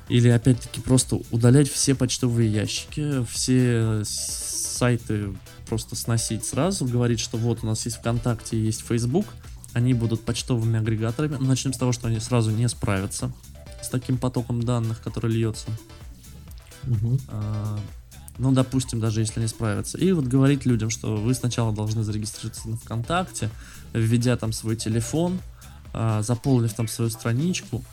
или 0.07 0.27
опять-таки 0.29 0.81
просто 0.81 1.21
удалять 1.31 1.69
все 1.69 1.93
почтовые 1.93 2.51
ящики, 2.51 3.23
все 3.31 4.01
сайты 4.05 5.35
просто 5.69 5.95
сносить 5.95 6.43
сразу, 6.45 6.85
говорить, 6.85 7.19
что 7.19 7.37
вот 7.37 7.63
у 7.63 7.67
нас 7.67 7.85
есть 7.85 7.97
ВКонтакте 7.97 8.59
есть 8.59 8.81
Facebook, 8.85 9.27
они 9.73 9.93
будут 9.93 10.25
почтовыми 10.25 10.79
агрегаторами. 10.79 11.37
Ну, 11.39 11.45
Начнем 11.45 11.73
с 11.73 11.77
того, 11.77 11.91
что 11.91 12.07
они 12.07 12.19
сразу 12.19 12.49
не 12.49 12.67
справятся 12.67 13.31
с 13.81 13.89
таким 13.89 14.17
потоком 14.17 14.63
данных, 14.63 15.01
который 15.01 15.31
льется. 15.31 15.67
Мгм. 16.83 17.19
А, 17.29 17.79
Ну, 18.39 18.51
допустим, 18.53 18.99
даже 19.01 19.19
если 19.19 19.41
не 19.41 19.47
справятся. 19.47 19.97
И 19.97 20.11
вот 20.13 20.25
говорить 20.25 20.65
людям, 20.65 20.89
что 20.89 21.17
вы 21.17 21.33
сначала 21.33 21.73
должны 21.73 22.03
зарегистрироваться 22.03 22.69
на 22.69 22.77
ВКонтакте, 22.77 23.49
введя 23.93 24.37
там 24.37 24.53
свой 24.53 24.75
телефон, 24.77 25.39
а, 25.93 26.21
заполнив 26.21 26.73
там 26.73 26.87
свою 26.87 27.11
страничку, 27.11 27.83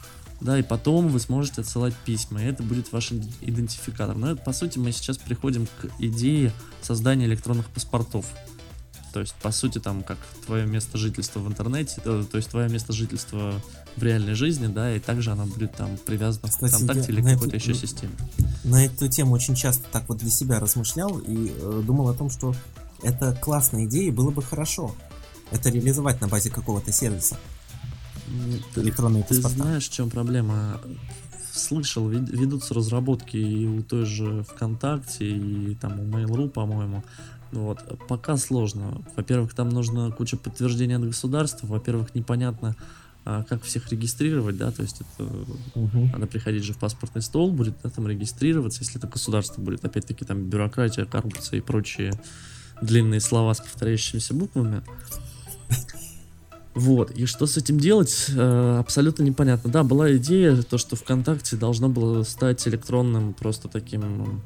да, 0.41 0.59
и 0.59 0.63
потом 0.63 1.09
вы 1.09 1.21
сможете 1.21 1.63
отсылать 1.63 1.95
письма, 2.05 2.43
и 2.43 2.47
это 2.47 2.63
будет 2.63 2.93
ваш 2.93 3.13
идентификатор. 3.13 4.17
Но 4.17 4.33
это, 4.33 4.43
по 4.43 4.53
сути, 4.53 4.79
мы 4.79 4.93
сейчас 4.93 5.17
приходим 5.19 5.67
к 5.67 5.89
идее 5.99 6.53
создания 6.83 7.27
электронных 7.27 7.67
паспортов. 7.69 8.27
То 9.13 9.21
есть, 9.21 9.35
по 9.37 9.51
сути, 9.51 9.79
там, 9.79 10.03
как 10.03 10.19
твое 10.45 10.67
место 10.67 10.99
жительства 10.99 11.41
в 11.41 11.49
интернете, 11.49 12.03
э, 12.05 12.25
то 12.31 12.37
есть 12.37 12.51
твое 12.51 12.69
место 12.69 12.93
жительства 12.93 13.63
в 13.97 14.03
реальной 14.03 14.35
жизни, 14.35 14.67
да, 14.67 14.95
и 14.95 15.01
также 15.01 15.31
она 15.31 15.47
будет 15.47 15.75
там 15.75 15.97
привязана 16.05 16.49
Кстати, 16.49 16.73
в 16.73 16.77
ВКонтакте 16.77 17.13
или 17.13 17.23
на 17.23 17.33
какой-то 17.33 17.57
эту- 17.57 17.71
еще 17.71 17.75
системе. 17.75 18.13
На 18.65 18.85
эту 18.85 19.09
тему 19.09 19.33
очень 19.33 19.55
часто 19.55 19.85
так 19.91 20.07
вот 20.11 20.19
для 20.19 20.31
себя 20.31 20.61
размышлял 20.61 21.19
и 21.19 21.51
э, 21.51 21.83
думал 21.87 22.11
о 22.11 22.15
том, 22.15 22.29
что 22.29 22.55
это 23.03 23.33
классная 23.41 23.87
идея 23.87 24.13
было 24.13 24.31
бы 24.31 24.43
хорошо 24.43 24.95
это 25.51 25.71
реализовать 25.71 26.21
на 26.21 26.29
базе 26.29 26.51
какого-то 26.51 26.93
сервиса. 26.93 27.37
Ты- 28.75 28.81
Электронные 28.83 29.23
Ты 29.23 29.35
паспорта. 29.35 29.57
знаешь, 29.57 29.89
в 29.89 29.93
чем 29.93 30.11
проблема? 30.11 30.81
Слышал, 31.53 32.09
вед- 32.09 32.29
ведутся 32.31 32.75
разработки 32.75 33.37
и 33.37 33.67
у 33.67 33.83
той 33.83 34.05
же 34.05 34.43
ВКонтакте, 34.45 35.27
и 35.29 35.75
там 35.81 35.99
у 36.01 36.05
Mail.ru, 36.05 36.49
по-моему. 36.51 37.03
Вот. 37.53 37.79
Пока 38.09 38.37
сложно. 38.37 39.01
Во-первых, 39.17 39.55
там 39.55 39.71
нужно 39.71 40.11
куча 40.11 40.37
подтверждений 40.37 40.97
от 40.97 41.05
государства. 41.07 41.67
Во-первых, 41.67 42.15
непонятно, 42.15 42.77
а, 43.25 43.43
как 43.45 43.63
всех 43.63 43.91
регистрировать, 43.91 44.57
да, 44.57 44.71
то 44.71 44.83
есть 44.83 45.01
это 45.01 45.29
Мгм. 45.75 46.11
надо 46.13 46.27
приходить 46.27 46.63
же 46.65 46.75
в 46.75 46.79
паспортный 46.79 47.23
стол, 47.23 47.51
будет 47.51 47.75
да, 47.83 47.91
там 47.91 48.07
регистрироваться, 48.07 48.83
если 48.83 48.99
это 48.99 49.07
государство 49.09 49.61
будет, 49.63 49.85
опять-таки 49.85 50.25
там 50.25 50.45
бюрократия, 50.45 51.07
коррупция 51.07 51.59
и 51.59 51.61
прочие 51.61 52.13
длинные 52.83 53.21
слова 53.21 53.55
с 53.55 53.61
повторяющимися 53.61 54.35
буквами. 54.35 54.83
Вот, 56.77 57.11
и 57.13 57.25
что 57.25 57.47
с 57.47 57.57
этим 57.57 57.81
делать, 57.81 58.27
э, 58.29 58.77
абсолютно 58.79 59.23
непонятно. 59.23 59.71
Да, 59.71 59.83
была 59.83 60.15
идея, 60.19 60.55
то, 60.63 60.77
что 60.77 60.95
ВКонтакте 60.95 61.57
должно 61.57 61.89
было 61.89 62.23
стать 62.23 62.69
электронным, 62.69 63.33
просто 63.33 63.69
таким 63.69 64.43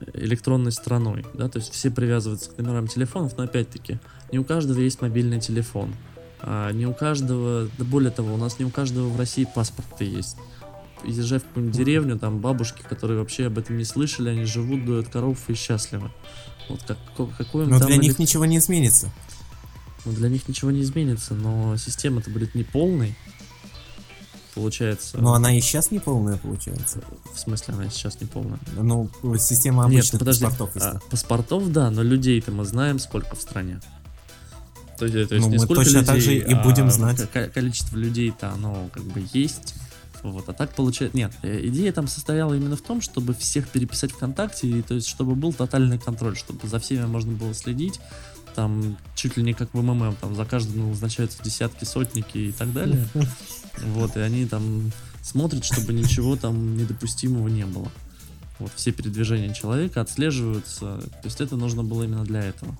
э, 0.00 0.10
электронной 0.12 0.72
страной, 0.72 1.24
да, 1.32 1.48
то 1.48 1.58
есть 1.58 1.72
все 1.72 1.90
привязываются 1.90 2.50
к 2.50 2.58
номерам 2.58 2.86
телефонов, 2.86 3.38
но 3.38 3.44
опять-таки, 3.44 3.98
не 4.30 4.38
у 4.38 4.44
каждого 4.44 4.78
есть 4.78 5.00
мобильный 5.00 5.40
телефон, 5.40 5.94
а 6.40 6.70
не 6.70 6.86
у 6.86 6.92
каждого, 6.92 7.68
да 7.78 7.84
более 7.86 8.10
того, 8.10 8.34
у 8.34 8.36
нас 8.36 8.58
не 8.58 8.66
у 8.66 8.70
каждого 8.70 9.08
в 9.08 9.18
России 9.18 9.48
паспорт 9.52 10.00
есть. 10.02 10.36
Езжай 11.02 11.38
в 11.38 11.44
какую-нибудь 11.44 11.76
деревню, 11.78 12.18
там 12.18 12.40
бабушки, 12.40 12.82
которые 12.86 13.18
вообще 13.18 13.46
об 13.46 13.58
этом 13.58 13.78
не 13.78 13.84
слышали, 13.84 14.28
они 14.28 14.44
живут, 14.44 14.84
дуют 14.84 15.08
коров 15.08 15.38
и 15.48 15.54
счастливы. 15.54 16.10
Вот 16.68 16.82
как, 16.82 16.98
ко- 17.16 17.26
какой 17.38 17.66
Но 17.66 17.78
там 17.78 17.88
для 17.88 17.96
них 17.96 18.12
элек- 18.12 18.20
ничего 18.20 18.44
не 18.44 18.58
изменится. 18.58 19.10
Ну, 20.04 20.12
для 20.12 20.28
них 20.28 20.48
ничего 20.48 20.70
не 20.70 20.82
изменится, 20.82 21.34
но 21.34 21.76
система-то 21.76 22.30
будет 22.30 22.54
не 22.54 22.62
полной. 22.64 23.14
Получается. 24.54 25.18
Но 25.18 25.34
она 25.34 25.56
и 25.56 25.60
сейчас 25.60 25.90
не 25.90 25.98
полная 25.98 26.36
получается. 26.36 27.00
В 27.34 27.38
смысле, 27.40 27.74
она 27.74 27.90
сейчас 27.90 28.20
не 28.20 28.26
полная. 28.28 28.60
Ну, 28.76 29.10
система 29.36 29.82
Нет, 29.88 29.92
обычных 29.98 30.18
подожди. 30.20 30.44
паспортов. 30.44 30.76
если. 30.76 30.88
а, 30.90 31.00
паспортов, 31.10 31.72
да, 31.72 31.90
но 31.90 32.02
людей-то 32.02 32.52
мы 32.52 32.64
знаем, 32.64 33.00
сколько 33.00 33.34
в 33.34 33.40
стране. 33.42 33.80
То 34.96 35.06
есть, 35.06 35.28
то 35.28 35.34
есть 35.34 35.46
Ну, 35.46 35.50
не 35.52 35.58
мы 35.58 35.64
сколько 35.64 35.82
точно 35.82 35.98
людей, 35.98 36.06
так 36.06 36.20
же 36.20 36.36
и 36.36 36.54
будем 36.54 36.86
а 36.86 36.90
знать. 36.90 37.16
ко- 37.18 37.26
ко- 37.26 37.48
количество 37.48 37.96
людей-то 37.96 38.50
оно 38.52 38.88
как 38.92 39.02
бы 39.02 39.26
есть. 39.32 39.74
Вот, 40.22 40.48
а 40.48 40.52
так 40.52 40.70
получается... 40.74 41.16
Нет, 41.16 41.32
э, 41.42 41.66
идея 41.66 41.92
там 41.92 42.06
состояла 42.06 42.54
именно 42.54 42.76
в 42.76 42.80
том, 42.80 43.02
чтобы 43.02 43.34
всех 43.34 43.68
переписать 43.68 44.12
ВКонтакте, 44.12 44.68
и, 44.68 44.82
то 44.82 44.94
есть 44.94 45.08
чтобы 45.08 45.34
был 45.34 45.52
тотальный 45.52 45.98
контроль, 45.98 46.36
чтобы 46.36 46.66
за 46.66 46.78
всеми 46.78 47.04
можно 47.06 47.32
было 47.32 47.52
следить, 47.54 48.00
там 48.54 48.96
чуть 49.14 49.36
ли 49.36 49.42
не 49.42 49.54
как 49.54 49.72
в 49.72 49.82
МММ, 49.82 50.16
там 50.20 50.34
за 50.34 50.44
каждым 50.44 50.90
назначаются 50.90 51.42
десятки, 51.42 51.84
сотники 51.84 52.38
и 52.38 52.52
так 52.52 52.72
далее. 52.72 53.06
Вот, 53.86 54.16
и 54.16 54.20
они 54.20 54.46
там 54.46 54.92
смотрят, 55.22 55.64
чтобы 55.64 55.92
ничего 55.92 56.36
там 56.36 56.76
недопустимого 56.76 57.48
не 57.48 57.66
было. 57.66 57.90
Вот, 58.58 58.70
все 58.76 58.92
передвижения 58.92 59.52
человека 59.52 60.00
отслеживаются. 60.00 61.00
То 61.00 61.24
есть 61.24 61.40
это 61.40 61.56
нужно 61.56 61.82
было 61.82 62.04
именно 62.04 62.24
для 62.24 62.40
этого. 62.40 62.76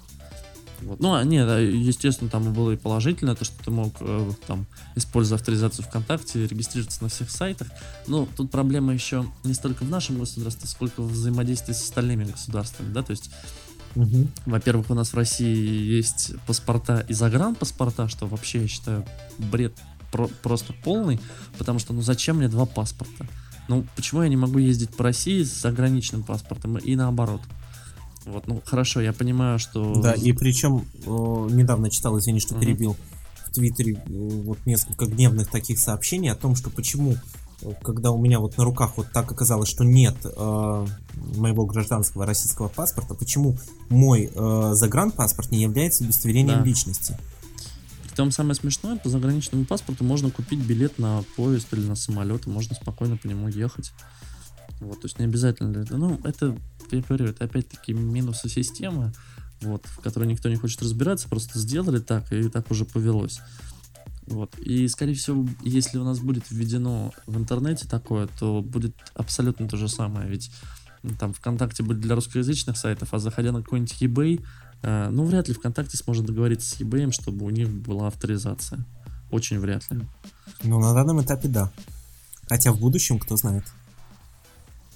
Вот. 0.82 1.00
Ну, 1.00 1.14
а 1.14 1.24
нет, 1.24 1.48
естественно, 1.48 2.30
там 2.30 2.52
было 2.52 2.72
и 2.72 2.76
положительно, 2.76 3.34
то, 3.34 3.44
что 3.44 3.56
ты 3.64 3.70
мог 3.70 3.94
э, 4.00 4.30
там, 4.46 4.66
используя 4.96 5.38
авторизацию 5.38 5.84
ВКонтакте, 5.86 6.46
регистрироваться 6.46 7.02
на 7.02 7.08
всех 7.08 7.30
сайтах. 7.30 7.68
Но 8.06 8.28
тут 8.36 8.50
проблема 8.50 8.92
еще 8.92 9.24
не 9.44 9.54
столько 9.54 9.84
в 9.84 9.90
нашем 9.90 10.18
государстве, 10.18 10.68
сколько 10.68 11.00
в 11.00 11.10
взаимодействии 11.10 11.72
с 11.72 11.82
остальными 11.82 12.24
государствами, 12.24 12.92
да, 12.92 13.02
то 13.02 13.12
есть 13.12 13.30
Мгм. 13.94 14.28
во-первых, 14.46 14.90
у 14.90 14.94
нас 14.94 15.12
в 15.12 15.14
России 15.16 15.94
есть 15.96 16.32
паспорта 16.46 17.04
и 17.08 17.12
загранпаспорта, 17.14 18.08
что 18.08 18.26
вообще, 18.26 18.62
я 18.62 18.68
считаю, 18.68 19.04
бред 19.38 19.72
про- 20.10 20.28
просто 20.42 20.72
полный, 20.84 21.20
потому 21.58 21.78
что, 21.78 21.92
ну 21.92 22.02
зачем 22.02 22.38
мне 22.38 22.48
два 22.48 22.66
паспорта? 22.66 23.26
Ну, 23.68 23.86
почему 23.96 24.22
я 24.22 24.28
не 24.28 24.36
могу 24.36 24.58
ездить 24.58 24.90
по 24.90 25.04
России 25.04 25.42
с 25.42 25.60
заграничным 25.62 26.22
паспортом 26.22 26.76
и 26.76 26.96
наоборот? 26.96 27.40
Вот, 28.26 28.46
ну, 28.46 28.62
хорошо, 28.64 29.00
я 29.00 29.12
понимаю, 29.12 29.58
что... 29.58 30.00
Да, 30.00 30.12
и 30.14 30.32
причем 30.32 30.78
э, 31.06 31.54
недавно 31.54 31.90
читал, 31.90 32.18
извини, 32.18 32.40
что 32.40 32.54
Мгм. 32.54 32.60
перебил, 32.62 32.96
в 33.46 33.52
Твиттере 33.52 33.94
э, 33.94 33.98
вот 34.08 34.58
несколько 34.66 35.06
гневных 35.06 35.48
таких 35.50 35.78
сообщений 35.78 36.30
о 36.30 36.34
том, 36.34 36.56
что 36.56 36.70
почему 36.70 37.16
когда 37.82 38.10
у 38.10 38.18
меня 38.18 38.40
вот 38.40 38.56
на 38.56 38.64
руках 38.64 38.96
вот 38.96 39.10
так 39.12 39.30
оказалось, 39.30 39.68
что 39.68 39.84
нет 39.84 40.16
э, 40.24 40.86
моего 41.36 41.66
гражданского 41.66 42.26
российского 42.26 42.68
паспорта, 42.68 43.14
почему 43.14 43.56
мой 43.88 44.30
э, 44.34 44.70
загранпаспорт 44.74 45.50
не 45.50 45.62
является 45.62 46.04
удостоверением 46.04 46.58
Да. 46.58 46.64
личности? 46.64 47.16
Притом 48.02 48.30
самое 48.30 48.54
смешное, 48.54 48.96
по 48.96 49.08
заграничному 49.08 49.64
паспорту 49.64 50.04
можно 50.04 50.30
купить 50.30 50.60
билет 50.60 50.98
на 50.98 51.24
поезд 51.36 51.72
или 51.72 51.80
на 51.80 51.96
самолет, 51.96 52.46
и 52.46 52.50
можно 52.50 52.74
спокойно 52.76 53.16
по 53.16 53.26
нему 53.26 53.48
ехать. 53.48 53.92
Вот, 54.80 55.00
то 55.00 55.06
есть 55.06 55.18
не 55.18 55.24
обязательно 55.24 55.78
этого. 55.78 55.98
Ну, 55.98 56.20
это, 56.24 56.56
я 56.90 57.00
говорю, 57.00 57.26
это 57.26 57.44
опять-таки 57.44 57.92
минусы 57.92 58.48
системы, 58.48 59.12
вот, 59.62 59.84
в 59.86 60.00
которой 60.00 60.26
никто 60.26 60.48
не 60.48 60.56
хочет 60.56 60.82
разбираться, 60.82 61.28
просто 61.28 61.58
сделали 61.58 61.98
так, 61.98 62.32
и 62.32 62.48
так 62.48 62.70
уже 62.70 62.84
повелось. 62.84 63.40
Вот. 64.26 64.58
И, 64.58 64.88
скорее 64.88 65.14
всего, 65.14 65.46
если 65.62 65.98
у 65.98 66.04
нас 66.04 66.20
будет 66.20 66.50
введено 66.50 67.12
в 67.26 67.36
интернете 67.36 67.86
такое, 67.86 68.26
то 68.38 68.62
будет 68.62 68.94
абсолютно 69.14 69.68
то 69.68 69.76
же 69.76 69.88
самое. 69.88 70.28
Ведь 70.28 70.50
м, 71.02 71.16
там 71.16 71.34
ВКонтакте 71.34 71.82
будет 71.82 72.00
для 72.00 72.14
русскоязычных 72.14 72.76
сайтов, 72.76 73.12
а 73.12 73.18
заходя 73.18 73.52
на 73.52 73.62
какой-нибудь 73.62 74.02
eBay, 74.02 74.44
э, 74.82 75.08
ну, 75.10 75.24
вряд 75.24 75.48
ли 75.48 75.54
ВКонтакте 75.54 75.96
сможет 75.96 76.24
договориться 76.24 76.74
с 76.74 76.80
eBay, 76.80 77.10
чтобы 77.12 77.44
у 77.44 77.50
них 77.50 77.68
была 77.68 78.08
авторизация. 78.08 78.84
Очень 79.30 79.58
вряд 79.58 79.90
ли. 79.90 80.00
Ну, 80.62 80.80
на 80.80 80.94
данном 80.94 81.20
этапе 81.20 81.48
да. 81.48 81.70
Хотя 82.48 82.72
в 82.72 82.78
будущем, 82.78 83.18
кто 83.18 83.36
знает. 83.36 83.64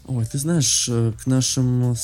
Ой, 0.07 0.25
ты 0.25 0.39
знаешь, 0.39 0.89
э, 0.89 1.13
к 1.23 1.27
нашим 1.27 1.95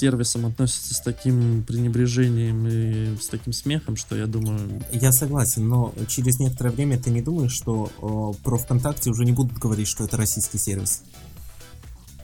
сервисам 0.00 0.46
относятся 0.46 0.94
с 0.94 1.00
таким 1.00 1.62
пренебрежением 1.64 2.66
и 2.66 3.16
с 3.20 3.28
таким 3.28 3.52
смехом, 3.52 3.96
что 3.96 4.16
я 4.16 4.26
думаю, 4.26 4.82
Я 4.92 5.12
согласен, 5.12 5.68
но 5.68 5.94
через 6.08 6.38
некоторое 6.38 6.70
время 6.70 6.98
ты 6.98 7.10
не 7.10 7.20
думаешь, 7.22 7.52
что 7.52 7.90
э, 8.36 8.42
про 8.42 8.56
ВКонтакте 8.58 9.10
уже 9.10 9.24
не 9.24 9.32
будут 9.32 9.58
говорить, 9.58 9.88
что 9.88 10.04
это 10.04 10.16
российский 10.16 10.58
сервис? 10.58 11.02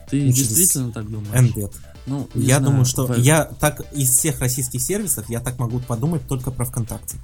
ты 0.09 0.23
Ну, 0.25 0.31
действительно 0.31 0.91
так 0.91 1.09
думаешь? 1.11 1.55
Нет. 1.55 1.71
Ну, 2.05 2.29
Я 2.33 2.57
знаю, 2.59 2.63
думаю, 2.63 2.85
что 2.85 3.05
в- 3.07 3.17
я 3.17 3.43
так 3.43 3.81
из 3.93 4.09
всех 4.09 4.39
российских 4.39 4.81
сервисов 4.81 5.29
я 5.29 5.41
так 5.41 5.59
могу 5.59 5.79
подумать 5.79 6.25
только 6.27 6.49
про 6.51 6.63
ВКонтакте. 6.65 7.17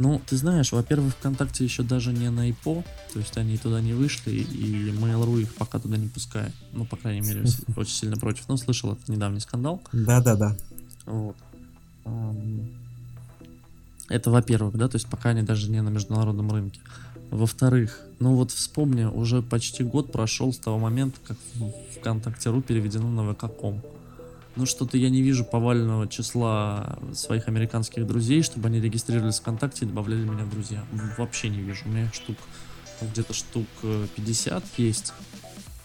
Ну, 0.00 0.18
ты 0.26 0.38
знаешь, 0.38 0.72
во-первых, 0.72 1.12
ВКонтакте 1.12 1.62
еще 1.62 1.82
даже 1.82 2.14
не 2.14 2.30
на 2.30 2.48
ИПО, 2.48 2.82
то 3.12 3.18
есть 3.18 3.36
они 3.36 3.58
туда 3.58 3.82
не 3.82 3.92
вышли, 3.92 4.30
и 4.30 4.90
Mail.ru 4.92 5.42
их 5.42 5.54
пока 5.54 5.78
туда 5.78 5.98
не 5.98 6.08
пускает. 6.08 6.54
Ну, 6.72 6.86
по 6.86 6.96
крайней 6.96 7.20
мере, 7.20 7.44
очень 7.76 7.92
сильно 7.92 8.16
против. 8.16 8.48
Ну, 8.48 8.56
слышал, 8.56 8.94
это 8.94 9.12
недавний 9.12 9.40
скандал. 9.40 9.82
Да-да-да. 9.92 10.56
Вот. 11.04 11.36
Это 14.08 14.30
во-первых, 14.30 14.74
да, 14.78 14.88
то 14.88 14.96
есть 14.96 15.06
пока 15.06 15.30
они 15.30 15.42
даже 15.42 15.70
не 15.70 15.82
на 15.82 15.90
международном 15.90 16.50
рынке. 16.50 16.80
Во-вторых, 17.30 18.00
ну 18.20 18.36
вот 18.36 18.52
вспомни, 18.52 19.04
уже 19.04 19.42
почти 19.42 19.84
год 19.84 20.12
прошел 20.12 20.54
с 20.54 20.56
того 20.56 20.78
момента, 20.78 21.18
как 21.28 21.36
в 21.54 21.72
ВКонтакте.ру 21.98 22.62
переведено 22.62 23.10
на 23.10 23.34
ВК.ком. 23.34 23.82
Ну 24.56 24.66
что-то 24.66 24.98
я 24.98 25.10
не 25.10 25.22
вижу 25.22 25.44
повального 25.44 26.08
числа 26.08 26.98
своих 27.14 27.48
американских 27.48 28.06
друзей, 28.06 28.42
чтобы 28.42 28.68
они 28.68 28.80
регистрировались 28.80 29.38
ВКонтакте 29.38 29.84
и 29.84 29.88
добавляли 29.88 30.24
меня 30.24 30.44
в 30.44 30.50
друзья. 30.50 30.84
Вообще 31.16 31.48
не 31.48 31.60
вижу. 31.60 31.82
У 31.86 31.88
меня 31.88 32.10
штук 32.12 32.36
где-то 33.00 33.32
штук 33.32 33.66
э, 33.82 34.06
50 34.16 34.64
есть. 34.78 35.12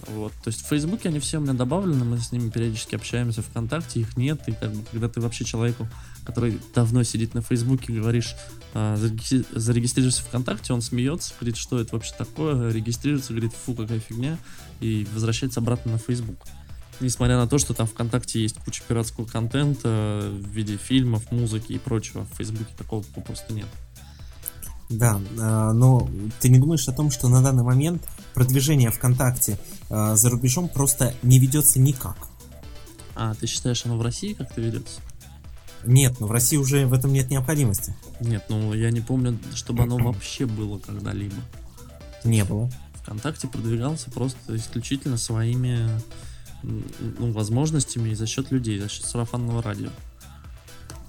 Вот. 0.08 0.34
То 0.44 0.50
есть 0.50 0.64
в 0.64 0.68
Фейсбуке 0.68 1.10
они 1.10 1.20
все 1.20 1.38
у 1.38 1.42
меня 1.42 1.54
добавлены, 1.54 2.04
мы 2.06 2.20
с 2.20 2.32
ними 2.32 2.50
периодически 2.50 2.96
общаемся, 2.96 3.42
ВКонтакте 3.42 4.02
их 4.02 4.18
нет, 4.18 4.40
и 4.48 4.52
как 4.52 4.72
бы 4.72 4.84
когда 4.92 5.10
ты 5.10 5.20
вообще 5.20 5.46
человеку, 5.46 5.88
который 6.26 6.60
давно 6.76 7.04
сидит 7.04 7.34
на 7.34 7.42
Фейсбуке, 7.42 7.94
говоришь, 7.94 8.36
зареги- 8.74 9.46
зарегистрируйся 9.52 10.22
ВКонтакте, 10.24 10.74
он 10.74 10.82
смеется, 10.82 11.34
говорит, 11.40 11.58
что 11.58 11.80
это 11.80 11.96
вообще 11.96 12.14
такое, 12.18 12.72
регистрируется, 12.72 13.34
говорит, 13.34 13.54
фу, 13.54 13.74
какая 13.74 14.00
фигня, 14.00 14.38
и 14.80 15.08
возвращается 15.14 15.60
обратно 15.60 15.94
на 15.94 15.98
Фейсбук. 15.98 16.38
Несмотря 17.00 17.38
на 17.38 17.48
то, 17.48 17.58
что 17.58 17.74
там 17.74 17.88
ВКонтакте 17.88 18.42
есть 18.42 18.58
куча 18.64 18.82
пиратского 18.88 19.26
контента 19.26 20.30
в 20.32 20.48
виде 20.50 20.78
фильмов, 20.78 21.30
музыки 21.32 21.74
и 21.74 21.78
прочего, 21.78 22.26
в 22.26 22.38
Фейсбуке 22.38 22.74
такого 22.78 23.04
попросту 23.14 23.54
нет. 23.54 23.68
Да, 24.90 25.20
э, 25.38 25.72
но 25.74 26.08
ты 26.40 26.50
не 26.50 26.60
думаешь 26.60 26.88
о 26.88 26.94
том, 26.94 27.10
что 27.10 27.28
на 27.28 27.42
данный 27.42 27.64
момент 27.64 28.08
продвижение 28.34 28.92
ВКонтакте 28.92 29.58
э, 29.90 30.16
за 30.16 30.30
рубежом 30.30 30.70
просто 30.70 31.14
не 31.24 31.40
ведется 31.40 31.80
никак? 31.80 32.18
А, 33.16 33.34
ты 33.34 33.48
считаешь, 33.48 33.86
оно 33.86 33.98
в 33.98 34.02
России 34.02 34.34
как-то 34.34 34.62
ведется? 34.62 35.02
Нет, 35.86 36.20
но 36.20 36.28
в 36.28 36.32
России 36.32 36.58
уже 36.58 36.86
в 36.86 36.94
этом 36.94 37.14
нет 37.14 37.30
необходимости. 37.30 37.96
Нет, 38.20 38.46
ну 38.50 38.74
я 38.74 38.92
не 38.92 39.02
помню, 39.02 39.38
чтобы 39.54 39.84
оно 39.84 39.98
вообще 39.98 40.46
было 40.46 40.80
когда-либо. 40.80 41.36
Не 42.24 42.44
было. 42.44 42.70
ВКонтакте 43.02 43.48
продвигался 43.48 44.10
просто 44.12 44.56
исключительно 44.56 45.18
своими 45.18 45.90
ну, 47.20 47.32
возможностями 47.32 48.10
и 48.10 48.16
за 48.16 48.28
счет 48.28 48.52
людей, 48.52 48.80
за 48.80 48.90
счет 48.90 49.06
сарафанного 49.06 49.62
радио. 49.62 49.90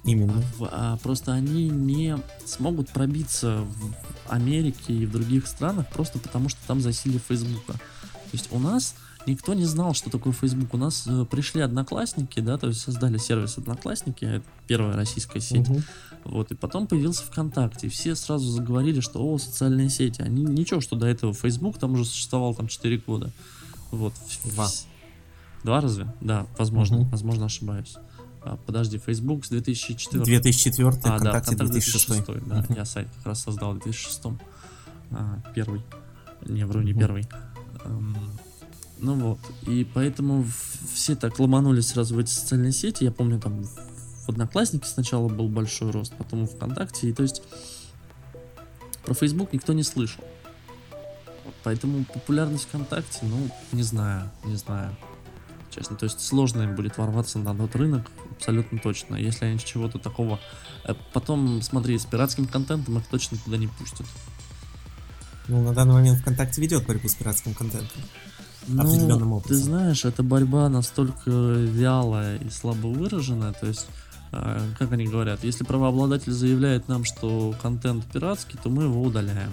Именно. 0.05 0.43
В- 0.59 0.69
а 0.71 0.97
просто 1.03 1.33
они 1.33 1.69
не 1.69 2.17
смогут 2.45 2.91
пробиться 2.91 3.63
в 3.63 3.95
Америке 4.33 4.93
и 4.93 5.05
в 5.07 5.13
других 5.13 5.47
странах 5.47 5.89
просто 5.91 6.19
потому, 6.19 6.49
что 6.49 6.61
там 6.67 6.81
засилие 6.81 7.19
Фейсбука. 7.19 7.73
То 7.73 8.33
есть 8.33 8.49
у 8.53 8.59
нас 8.59 8.95
никто 9.27 9.55
не 9.55 9.65
знал, 9.65 9.95
что 9.95 10.11
такое 10.11 10.33
Facebook. 10.33 10.73
У 10.75 10.77
нас 10.77 11.05
э, 11.07 11.25
пришли 11.29 11.61
одноклассники, 11.61 12.39
да, 12.41 12.57
то 12.59 12.69
есть 12.69 12.81
создали 12.81 13.19
сервис 13.19 13.59
Одноклассники, 13.59 14.25
это 14.25 14.45
первая 14.69 14.95
российская 14.97 15.41
сеть. 15.41 15.69
Мгм. 15.69 15.83
Вот, 16.25 16.51
и 16.51 16.55
потом 16.55 16.87
появился 16.87 17.23
ВКонтакте. 17.25 17.87
И 17.87 17.91
все 17.91 18.15
сразу 18.15 18.49
заговорили, 18.51 19.01
что 19.01 19.21
о, 19.21 19.39
социальные 19.39 19.91
сети. 19.91 20.23
Они 20.23 20.45
ничего, 20.45 20.81
что 20.81 20.97
до 20.97 21.07
этого 21.07 21.33
Facebook 21.35 21.79
там 21.79 21.95
уже 21.95 22.05
существовал 22.05 22.55
там 22.55 22.69
4 22.69 22.99
года. 22.99 23.31
Вот. 23.91 24.13
Два. 24.45 24.69
Два 25.67 25.81
разве? 25.81 26.07
Да, 26.21 26.47
возможно, 26.59 26.99
Мгм. 26.99 27.09
возможно 27.11 27.47
ошибаюсь. 27.47 27.97
А, 28.43 28.57
подожди, 28.57 28.99
Facebook 28.99 29.45
с 29.45 29.49
2004 29.49 30.25
2004, 30.25 30.89
а, 30.89 30.93
да, 30.93 30.99
ВКонтакте 31.19 31.57
ВКонтакте 31.57 31.73
2006. 31.73 32.07
2006, 32.09 32.49
да, 32.49 32.57
Мгм. 32.63 32.75
я 32.77 32.85
сайт 32.85 33.09
как 33.17 33.27
раз 33.27 33.43
создал 33.43 33.73
в 33.73 33.79
2006. 33.81 34.39
А, 35.11 35.43
первый. 35.57 35.83
Не, 36.47 36.65
вру, 36.65 36.83
не 36.83 36.93
Мгм. 36.93 37.01
первый. 37.01 37.27
Ну 39.01 39.15
вот, 39.17 39.39
и 39.67 39.85
поэтому 39.93 40.45
в- 40.45 40.95
все 40.95 41.17
так 41.17 41.39
ломанулись 41.41 41.89
сразу 41.89 42.15
в 42.15 42.19
эти 42.21 42.31
социальные 42.31 42.71
сети. 42.73 43.03
Я 43.03 43.11
помню, 43.11 43.41
там 43.41 43.65
в 43.65 44.29
Одноклассники 44.29 44.87
сначала 44.87 45.29
был 45.29 45.49
большой 45.49 45.91
рост, 45.91 46.15
потом 46.17 46.47
ВКонтакте. 46.47 47.09
И 47.09 47.13
то 47.13 47.25
есть 47.25 47.43
про 49.05 49.15
Facebook 49.15 49.53
никто 49.53 49.73
не 49.73 49.83
слышал. 49.83 50.23
Поэтому 51.65 52.05
популярность 52.05 52.69
ВКонтакте, 52.69 53.19
ну, 53.23 53.51
не 53.73 53.83
знаю, 53.83 54.31
не 54.45 54.55
знаю. 54.55 54.97
Честно, 55.77 55.97
то 55.97 56.05
есть 56.05 56.21
сложно 56.21 56.63
им 56.63 56.75
будет 56.75 56.97
ворваться 56.97 57.39
на 57.39 57.55
тот 57.55 57.77
рынок, 57.77 58.11
абсолютно 58.31 58.79
точно. 58.79 59.17
Если 59.17 59.45
они 59.45 59.59
чего-то 59.59 59.99
такого... 59.99 60.41
э, 60.85 60.95
Потом, 61.13 61.61
смотри, 61.61 61.99
с 61.99 62.07
пиратским 62.07 62.47
контентом 62.47 62.97
их 62.97 63.07
точно 63.09 63.37
туда 63.45 63.59
не 63.59 63.67
пустят. 63.67 64.07
Ну, 65.49 65.63
на 65.63 65.75
данный 65.75 65.95
момент 65.95 66.21
ВКонтакте 66.21 66.63
ведет 66.63 66.87
борьбу 66.87 67.09
с 67.09 67.15
пиратским 67.15 67.53
контентом. 67.53 68.03
Определенным 68.69 69.29
Ну. 69.29 69.41
Ты 69.41 69.55
знаешь, 69.55 70.05
эта 70.07 70.23
борьба 70.23 70.69
настолько 70.71 71.31
вялая 71.31 72.39
и 72.39 72.49
слабо 72.49 72.87
выраженная, 72.87 73.53
то 73.53 73.67
есть, 73.67 73.87
э, 74.33 74.69
как 74.79 74.93
они 74.93 75.07
говорят, 75.07 75.45
если 75.45 75.63
правообладатель 75.65 76.33
заявляет 76.33 76.89
нам, 76.89 77.05
что 77.05 77.55
контент 77.61 78.05
пиратский, 78.07 78.59
то 78.63 78.71
мы 78.71 78.85
его 78.85 79.03
удаляем. 79.03 79.51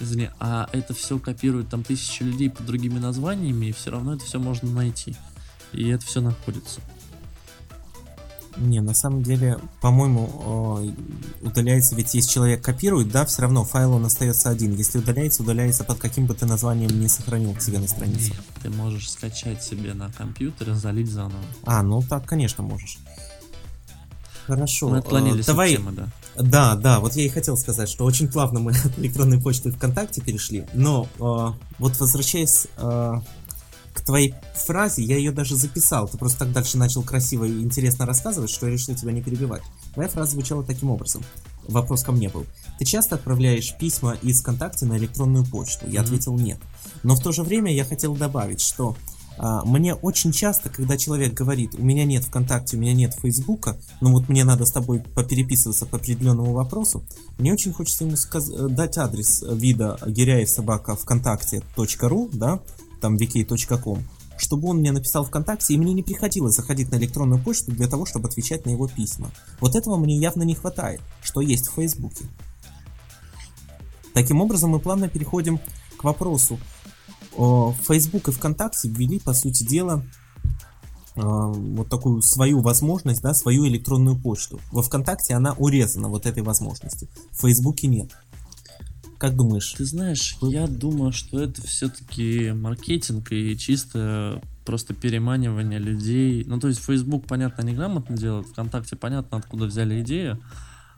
Извини, 0.00 0.30
а 0.40 0.68
это 0.72 0.94
все 0.94 1.18
копирует 1.18 1.68
там 1.68 1.84
тысячи 1.84 2.22
людей 2.22 2.50
под 2.50 2.66
другими 2.66 2.98
названиями, 2.98 3.66
и 3.66 3.72
все 3.72 3.90
равно 3.90 4.14
это 4.14 4.24
все 4.24 4.40
можно 4.40 4.70
найти. 4.70 5.14
И 5.72 5.88
это 5.88 6.04
все 6.04 6.20
находится. 6.20 6.80
Не, 8.56 8.80
на 8.80 8.92
самом 8.92 9.22
деле, 9.22 9.58
по-моему, 9.80 10.92
э, 11.40 11.46
удаляется, 11.46 11.94
ведь 11.94 12.12
если 12.12 12.30
человек 12.30 12.62
копирует, 12.62 13.10
да, 13.10 13.24
все 13.24 13.42
равно 13.42 13.64
файл 13.64 13.94
он 13.94 14.04
остается 14.04 14.50
один. 14.50 14.74
Если 14.74 14.98
удаляется, 14.98 15.42
удаляется 15.42 15.84
под 15.84 15.98
каким 15.98 16.26
бы 16.26 16.34
ты 16.34 16.44
названием 16.44 17.00
не 17.00 17.08
сохранил 17.08 17.54
к 17.54 17.62
себе 17.62 17.78
на 17.78 17.88
странице. 17.88 18.30
Нет, 18.30 18.42
ты 18.62 18.70
можешь 18.70 19.10
скачать 19.10 19.62
себе 19.64 19.94
на 19.94 20.12
компьютере, 20.12 20.74
залить 20.74 21.10
заново. 21.10 21.42
А, 21.64 21.82
ну 21.82 22.02
так, 22.02 22.26
конечно, 22.26 22.62
можешь. 22.62 22.98
Хорошо. 24.46 24.88
Мы 24.88 24.96
э, 24.96 24.98
отклонились 25.00 25.46
давай, 25.46 25.72
от 25.72 25.78
темы, 25.78 25.92
да. 25.92 26.08
Да, 26.36 26.74
да, 26.74 27.00
вот 27.00 27.14
я 27.14 27.24
и 27.24 27.28
хотел 27.28 27.56
сказать, 27.56 27.88
что 27.88 28.04
очень 28.04 28.28
плавно 28.28 28.60
мы 28.60 28.72
от 28.72 28.98
электронной 28.98 29.40
почты 29.40 29.70
ВКонтакте 29.70 30.20
перешли, 30.20 30.66
но 30.74 31.08
э, 31.18 31.68
вот 31.78 31.98
возвращаясь 31.98 32.66
э, 32.76 33.14
к 33.92 34.00
твоей 34.00 34.34
фразе, 34.54 35.02
я 35.02 35.16
ее 35.16 35.32
даже 35.32 35.56
записал, 35.56 36.08
ты 36.08 36.18
просто 36.18 36.40
так 36.40 36.52
дальше 36.52 36.78
начал 36.78 37.02
красиво 37.02 37.44
и 37.44 37.60
интересно 37.62 38.06
рассказывать, 38.06 38.50
что 38.50 38.66
я 38.66 38.72
решил 38.72 38.94
тебя 38.94 39.12
не 39.12 39.22
перебивать. 39.22 39.62
Твоя 39.94 40.08
фраза 40.08 40.32
звучала 40.32 40.64
таким 40.64 40.90
образом. 40.90 41.22
Вопрос 41.68 42.02
ко 42.02 42.12
мне 42.12 42.28
был. 42.28 42.44
Ты 42.78 42.84
часто 42.84 43.14
отправляешь 43.14 43.76
письма 43.78 44.16
из 44.22 44.40
ВКонтакте 44.40 44.86
на 44.86 44.96
электронную 44.98 45.44
почту? 45.46 45.86
Я 45.88 46.00
ответил 46.00 46.36
нет. 46.36 46.58
Но 47.02 47.14
в 47.14 47.22
то 47.22 47.32
же 47.32 47.42
время 47.42 47.72
я 47.72 47.84
хотел 47.84 48.14
добавить, 48.16 48.60
что 48.60 48.96
А, 49.38 49.64
мне 49.64 49.94
очень 49.94 50.30
часто, 50.30 50.68
когда 50.68 50.98
человек 50.98 51.32
говорит, 51.32 51.74
у 51.74 51.82
меня 51.82 52.04
нет 52.04 52.22
ВКонтакте, 52.24 52.76
у 52.76 52.80
меня 52.80 52.92
нет 52.92 53.14
Фейсбука, 53.14 53.78
но 54.02 54.12
вот 54.12 54.28
мне 54.28 54.44
надо 54.44 54.66
с 54.66 54.72
тобой 54.72 55.00
попереписываться 55.00 55.86
по 55.86 55.96
определенному 55.96 56.52
вопросу, 56.52 57.02
мне 57.38 57.50
очень 57.50 57.72
хочется 57.72 58.04
ему 58.04 58.16
сказ- 58.16 58.50
э, 58.50 58.68
дать 58.68 58.98
адрес 58.98 59.42
вида 59.50 59.98
гиряев 60.06 60.50
собака 60.50 60.96
вконтакте.ру, 60.96 62.28
да, 62.34 62.60
там 63.02 63.16
vk.com, 63.16 64.02
чтобы 64.38 64.68
он 64.68 64.78
мне 64.78 64.92
написал 64.92 65.24
ВКонтакте, 65.26 65.74
и 65.74 65.76
мне 65.76 65.92
не 65.92 66.02
приходилось 66.02 66.56
заходить 66.56 66.90
на 66.90 66.96
электронную 66.96 67.42
почту 67.42 67.72
для 67.72 67.86
того, 67.86 68.06
чтобы 68.06 68.28
отвечать 68.28 68.64
на 68.64 68.70
его 68.70 68.88
письма. 68.88 69.30
Вот 69.60 69.76
этого 69.76 69.98
мне 69.98 70.16
явно 70.16 70.44
не 70.44 70.54
хватает, 70.54 71.02
что 71.22 71.42
есть 71.42 71.68
в 71.68 71.74
Фейсбуке. 71.74 72.24
Таким 74.14 74.40
образом, 74.40 74.70
мы 74.70 74.80
плавно 74.80 75.08
переходим 75.08 75.60
к 75.98 76.04
вопросу. 76.04 76.58
Facebook 77.32 78.28
и 78.28 78.32
ВКонтакте 78.32 78.88
ввели, 78.88 79.18
по 79.18 79.34
сути 79.34 79.64
дела, 79.64 80.04
вот 81.14 81.88
такую 81.88 82.22
свою 82.22 82.60
возможность, 82.60 83.20
да, 83.20 83.34
свою 83.34 83.66
электронную 83.66 84.18
почту. 84.18 84.60
Во 84.70 84.82
ВКонтакте 84.82 85.34
она 85.34 85.52
урезана, 85.52 86.08
вот 86.08 86.26
этой 86.26 86.42
возможности. 86.42 87.08
В 87.32 87.42
Фейсбуке 87.42 87.86
нет. 87.86 88.10
Как 89.22 89.36
думаешь? 89.36 89.72
Ты 89.78 89.84
знаешь, 89.84 90.36
я 90.40 90.66
думаю, 90.66 91.12
что 91.12 91.40
это 91.40 91.62
все-таки 91.62 92.50
маркетинг 92.50 93.30
и 93.30 93.56
чисто 93.56 94.42
просто 94.64 94.94
переманивание 94.94 95.78
людей. 95.78 96.42
Ну, 96.44 96.58
то 96.58 96.66
есть 96.66 96.84
Facebook, 96.84 97.28
понятно, 97.28 97.62
неграмотно 97.62 98.16
делает, 98.16 98.48
ВКонтакте 98.48 98.96
понятно, 98.96 99.38
откуда 99.38 99.66
взяли 99.66 100.02
идею. 100.02 100.42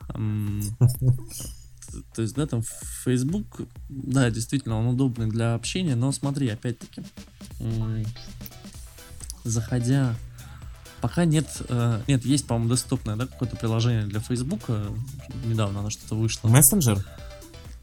То 0.09 2.23
есть, 2.23 2.35
да, 2.35 2.47
там 2.47 2.63
Facebook, 3.05 3.61
да, 3.91 4.31
действительно, 4.31 4.79
он 4.79 4.87
удобный 4.87 5.29
для 5.29 5.53
общения, 5.53 5.95
но 5.95 6.11
смотри, 6.11 6.49
опять-таки, 6.49 7.03
заходя 9.45 10.17
пока 11.03 11.27
нет, 11.27 11.47
э, 11.69 12.01
нет, 12.07 12.25
есть, 12.25 12.47
по-моему, 12.47 12.73
десктопное, 12.73 13.17
да, 13.17 13.27
какое-то 13.27 13.57
приложение 13.57 14.07
для 14.07 14.21
Facebook, 14.21 14.63
недавно 15.45 15.81
оно 15.81 15.91
что-то 15.91 16.15
вышло. 16.15 16.49
Мессенджер? 16.49 17.05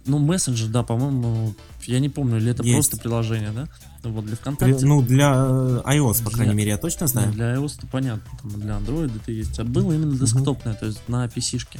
Ну, 0.05 0.17
мессенджер, 0.17 0.67
да, 0.69 0.83
по-моему, 0.83 1.53
я 1.85 1.99
не 1.99 2.09
помню, 2.09 2.37
или 2.37 2.51
это 2.51 2.63
Есть. 2.63 2.73
просто 2.73 2.97
приложение, 2.97 3.51
да? 3.51 3.67
Вот 4.03 4.25
для 4.25 4.35
ВКонтакте. 4.35 4.75
При, 4.75 4.85
ну, 4.85 5.01
для 5.01 5.31
э, 5.35 5.81
iOS, 5.85 6.23
по 6.23 6.29
для, 6.29 6.37
крайней 6.37 6.55
мере, 6.55 6.71
я 6.71 6.77
точно 6.77 7.07
знаю. 7.07 7.27
Ну, 7.27 7.33
для 7.33 7.55
iOS, 7.55 7.85
понятно, 7.91 8.23
там 8.41 8.59
для 8.59 8.77
Android 8.77 9.15
это 9.15 9.31
есть. 9.31 9.59
А 9.59 9.63
было 9.63 9.93
именно 9.93 10.17
десктопное, 10.17 10.73
uh-huh. 10.73 10.79
то 10.79 10.85
есть 10.87 11.07
на 11.07 11.25
PC-шке. 11.25 11.79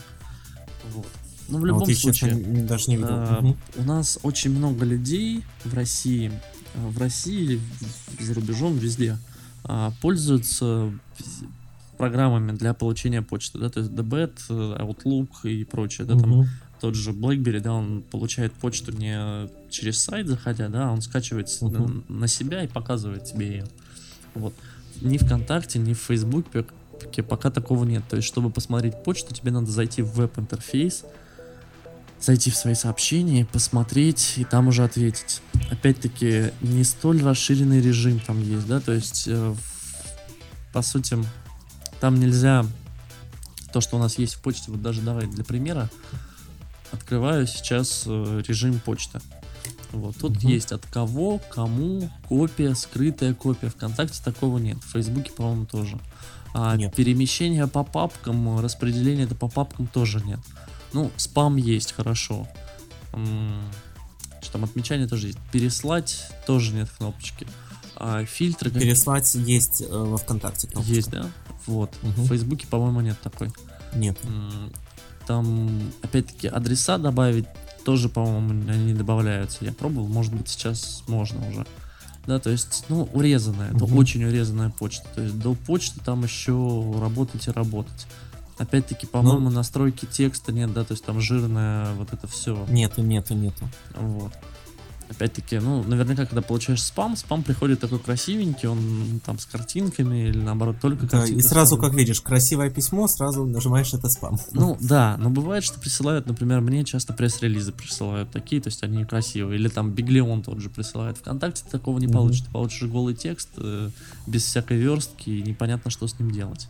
Вот. 0.93 1.07
Ну, 1.49 1.59
в 1.59 1.65
любом 1.65 1.83
а 1.83 1.85
вот 1.85 1.95
случае, 1.95 2.35
даже 2.35 2.89
не 2.89 2.95
видел. 2.95 3.09
А, 3.11 3.39
угу. 3.39 3.57
У 3.75 3.83
нас 3.83 4.19
очень 4.23 4.51
много 4.51 4.85
людей 4.85 5.43
в 5.65 5.73
России, 5.73 6.31
э, 6.73 6.87
в 6.87 6.97
России 6.97 7.59
за 8.19 8.33
рубежом, 8.33 8.77
везде, 8.77 9.17
а, 9.63 9.91
пользуются 10.01 10.91
программами 11.97 12.53
для 12.53 12.73
получения 12.73 13.21
почты, 13.21 13.59
да, 13.59 13.69
то 13.69 13.81
есть 13.81 13.91
DBET, 13.91 14.49
Outlook 14.49 15.43
и 15.43 15.63
прочее, 15.65 16.07
да, 16.07 16.15
угу. 16.15 16.21
там 16.21 16.49
тот 16.81 16.95
же 16.95 17.11
BlackBerry, 17.11 17.59
да, 17.59 17.73
он 17.73 18.01
получает 18.01 18.53
почту 18.53 18.91
не 18.91 19.47
через 19.69 20.03
сайт 20.03 20.27
заходя, 20.27 20.67
да, 20.67 20.91
он 20.91 21.01
скачивает 21.01 21.47
uh-huh. 21.47 22.03
на, 22.07 22.21
на 22.21 22.27
себя 22.27 22.63
и 22.63 22.67
показывает 22.67 23.23
тебе 23.23 23.47
ее. 23.47 23.65
Вот. 24.33 24.53
Ни 24.99 25.17
ВКонтакте, 25.17 25.77
ни 25.77 25.93
в 25.93 25.99
Фейсбуке 25.99 26.65
пока 27.27 27.51
такого 27.51 27.85
нет. 27.85 28.03
То 28.09 28.15
есть, 28.15 28.27
чтобы 28.27 28.49
посмотреть 28.49 29.03
почту, 29.03 29.33
тебе 29.33 29.51
надо 29.51 29.69
зайти 29.69 30.01
в 30.01 30.13
веб-интерфейс, 30.13 31.05
зайти 32.19 32.49
в 32.49 32.55
свои 32.55 32.73
сообщения, 32.73 33.45
посмотреть 33.45 34.33
и 34.37 34.43
там 34.43 34.67
уже 34.67 34.83
ответить. 34.83 35.41
Опять-таки, 35.69 36.51
не 36.61 36.83
столь 36.83 37.21
расширенный 37.23 37.81
режим 37.81 38.19
там 38.19 38.41
есть, 38.41 38.67
да, 38.67 38.79
то 38.79 38.91
есть, 38.91 39.25
э, 39.27 39.55
по 40.73 40.81
сути, 40.81 41.17
там 41.99 42.19
нельзя 42.19 42.65
то, 43.71 43.81
что 43.81 43.97
у 43.97 43.99
нас 43.99 44.17
есть 44.17 44.35
в 44.35 44.41
почте, 44.41 44.71
вот 44.71 44.81
даже 44.81 45.01
давай 45.01 45.27
для 45.27 45.43
примера, 45.43 45.89
открываю 46.91 47.47
сейчас 47.47 48.03
э, 48.05 48.41
режим 48.47 48.79
почты. 48.79 49.19
Вот 49.91 50.15
тут 50.17 50.37
угу. 50.37 50.47
есть 50.47 50.71
от 50.71 50.85
кого, 50.85 51.39
кому, 51.49 52.09
копия, 52.27 52.75
скрытая 52.75 53.33
копия. 53.33 53.69
Вконтакте 53.69 54.21
такого 54.23 54.57
нет. 54.57 54.77
В 54.77 54.91
Фейсбуке, 54.91 55.31
по-моему, 55.31 55.65
тоже. 55.65 55.99
А 56.53 56.75
нет. 56.75 56.93
перемещение 56.95 57.67
по 57.67 57.83
папкам, 57.83 58.59
распределение 58.59 59.25
это 59.25 59.35
по 59.35 59.47
папкам 59.47 59.87
тоже 59.87 60.21
нет. 60.21 60.39
Ну, 60.93 61.11
спам 61.17 61.55
есть, 61.55 61.93
хорошо. 61.93 62.47
Что 63.11 64.51
там, 64.53 64.63
отмечание 64.63 65.07
тоже 65.07 65.27
есть. 65.27 65.39
Переслать 65.51 66.25
тоже 66.45 66.73
нет 66.73 66.89
кнопочки. 66.97 67.47
А 67.95 68.25
фильтры... 68.25 68.71
Переслать 68.71 69.33
есть 69.35 69.81
э, 69.81 69.85
во 69.89 70.17
ВКонтакте 70.17 70.67
кнопочка. 70.67 70.93
Есть, 70.93 71.09
да? 71.09 71.29
Вот. 71.67 71.93
Угу. 72.01 72.23
В 72.23 72.27
Фейсбуке, 72.27 72.67
по-моему, 72.67 73.01
нет 73.01 73.19
такой. 73.21 73.51
Нет 73.93 74.17
там, 75.25 75.69
опять-таки, 76.01 76.47
адреса 76.47 76.97
добавить 76.97 77.45
тоже, 77.85 78.09
по-моему, 78.09 78.69
они 78.69 78.93
добавляются. 78.93 79.65
Я 79.65 79.73
пробовал, 79.73 80.07
может 80.07 80.33
быть, 80.33 80.49
сейчас 80.49 81.03
можно 81.07 81.47
уже. 81.49 81.65
Да, 82.27 82.39
то 82.39 82.51
есть, 82.51 82.85
ну, 82.89 83.09
урезанная, 83.13 83.73
это 83.73 83.85
угу. 83.85 83.97
очень 83.97 84.23
урезанная 84.23 84.69
почта. 84.69 85.07
То 85.15 85.21
есть 85.21 85.39
до 85.39 85.55
почты 85.55 85.99
там 86.05 86.23
еще 86.23 86.93
работать 86.99 87.47
и 87.47 87.51
работать. 87.51 88.07
Опять-таки, 88.57 89.07
по-моему, 89.07 89.49
ну, 89.49 89.49
настройки 89.49 90.05
текста 90.05 90.51
нет, 90.51 90.71
да, 90.71 90.83
то 90.83 90.93
есть 90.93 91.03
там 91.03 91.19
жирное 91.19 91.93
вот 91.93 92.13
это 92.13 92.27
все. 92.27 92.63
Нету, 92.69 93.01
нету, 93.01 93.33
нету. 93.33 93.67
Вот 93.95 94.33
опять-таки, 95.11 95.59
ну, 95.59 95.83
наверняка, 95.83 96.25
когда 96.25 96.41
получаешь 96.41 96.81
спам, 96.81 97.15
спам 97.15 97.43
приходит 97.43 97.79
такой 97.79 97.99
красивенький, 97.99 98.67
он 98.67 99.21
там 99.25 99.37
с 99.37 99.45
картинками 99.45 100.29
или 100.29 100.37
наоборот 100.37 100.77
только 100.81 101.05
да, 101.05 101.25
И 101.25 101.41
сразу, 101.41 101.77
как 101.77 101.93
видишь, 101.93 102.21
красивое 102.21 102.69
письмо, 102.69 103.07
сразу 103.07 103.45
нажимаешь 103.45 103.93
это 103.93 104.09
спам. 104.09 104.39
Ну, 104.51 104.77
да, 104.79 105.17
но 105.19 105.29
бывает, 105.29 105.63
что 105.63 105.79
присылают, 105.79 106.25
например, 106.27 106.61
мне 106.61 106.83
часто 106.83 107.13
пресс-релизы 107.13 107.71
присылают 107.71 108.31
такие, 108.31 108.61
то 108.61 108.67
есть 108.67 108.83
они 108.83 109.05
красивые, 109.05 109.59
или 109.59 109.67
там 109.67 109.91
Биглион 109.91 110.41
тот 110.41 110.59
же 110.59 110.69
присылает. 110.69 111.17
Вконтакте 111.17 111.63
ты 111.65 111.71
такого 111.71 111.99
не 111.99 112.07
mm 112.07 112.13
получишь, 112.13 112.41
ты 112.41 112.51
получишь 112.51 112.89
голый 112.89 113.15
текст 113.15 113.49
э, 113.57 113.89
без 114.27 114.43
всякой 114.43 114.77
верстки, 114.77 115.29
и 115.29 115.41
непонятно, 115.41 115.91
что 115.91 116.07
с 116.07 116.17
ним 116.19 116.31
делать. 116.31 116.67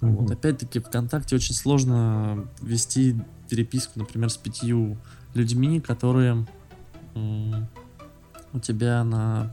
mm 0.00 0.10
Вот, 0.16 0.30
опять-таки, 0.30 0.80
ВКонтакте 0.80 1.36
очень 1.36 1.54
сложно 1.54 2.46
вести 2.62 3.16
переписку, 3.48 3.98
например, 3.98 4.30
с 4.30 4.36
пятью 4.36 4.96
людьми, 5.34 5.80
которые 5.80 6.46
у 7.14 8.58
тебя 8.60 9.04
на 9.04 9.50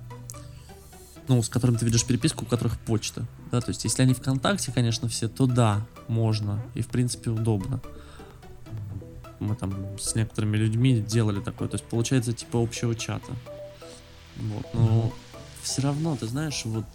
ну, 1.27 1.41
с 1.41 1.49
которым 1.49 1.75
ты 1.75 1.85
ведешь 1.85 2.05
переписку, 2.05 2.45
у 2.45 2.47
которых 2.47 2.79
почта. 2.79 3.25
Да, 3.51 3.59
то 3.59 3.69
есть, 3.69 3.83
если 3.83 4.01
они 4.01 4.13
ВКонтакте, 4.13 4.71
конечно, 4.71 5.09
все, 5.09 5.27
то 5.27 5.45
да, 5.45 5.85
можно. 6.07 6.61
И, 6.73 6.81
в 6.81 6.87
принципе, 6.87 7.31
удобно. 7.31 7.81
Мы 9.39 9.55
там 9.55 9.73
с 9.99 10.15
некоторыми 10.15 10.57
людьми 10.57 11.01
делали 11.01 11.41
такое. 11.41 11.67
То 11.67 11.75
есть, 11.75 11.85
получается, 11.85 12.33
типа 12.33 12.61
общего 12.61 12.95
чата. 12.95 13.31
Вот. 14.37 14.65
Но 14.73 14.79
mm-hmm. 14.79 15.13
все 15.63 15.81
равно, 15.81 16.15
ты 16.15 16.27
знаешь, 16.27 16.63
вот 16.65 16.85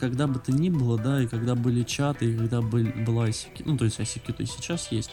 когда 0.00 0.26
бы 0.26 0.38
то 0.38 0.52
ни 0.52 0.68
было, 0.68 0.98
да, 0.98 1.22
и 1.22 1.26
когда 1.26 1.54
были 1.54 1.84
чаты, 1.84 2.32
и 2.32 2.36
когда 2.36 2.60
был, 2.60 2.84
была 3.06 3.28
ICQ, 3.28 3.62
ну, 3.64 3.78
то 3.78 3.84
есть 3.84 3.98
ICQ-то 4.00 4.42
и 4.42 4.46
сейчас 4.46 4.90
есть, 4.90 5.10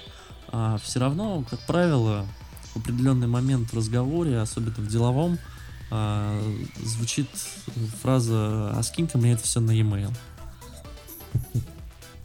а 0.48 0.78
все 0.78 1.00
равно, 1.00 1.44
как 1.50 1.60
правило, 1.68 2.26
в 2.74 2.78
определенный 2.78 3.28
момент 3.28 3.72
в 3.72 3.78
разговоре, 3.78 4.40
особенно 4.40 4.76
в 4.76 4.88
деловом, 4.88 5.38
э, 5.92 6.56
звучит 6.84 7.28
фраза 8.02 8.72
«А 8.72 8.84
скинь-ка 8.84 9.18
мне 9.18 9.34
это 9.34 9.44
все 9.44 9.60
на 9.60 9.72
e-mail». 9.72 10.14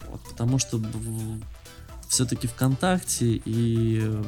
Вот, 0.09 0.21
потому 0.29 0.59
что 0.59 0.81
все-таки 2.07 2.47
ВКонтакте 2.47 3.41
и 3.45 4.21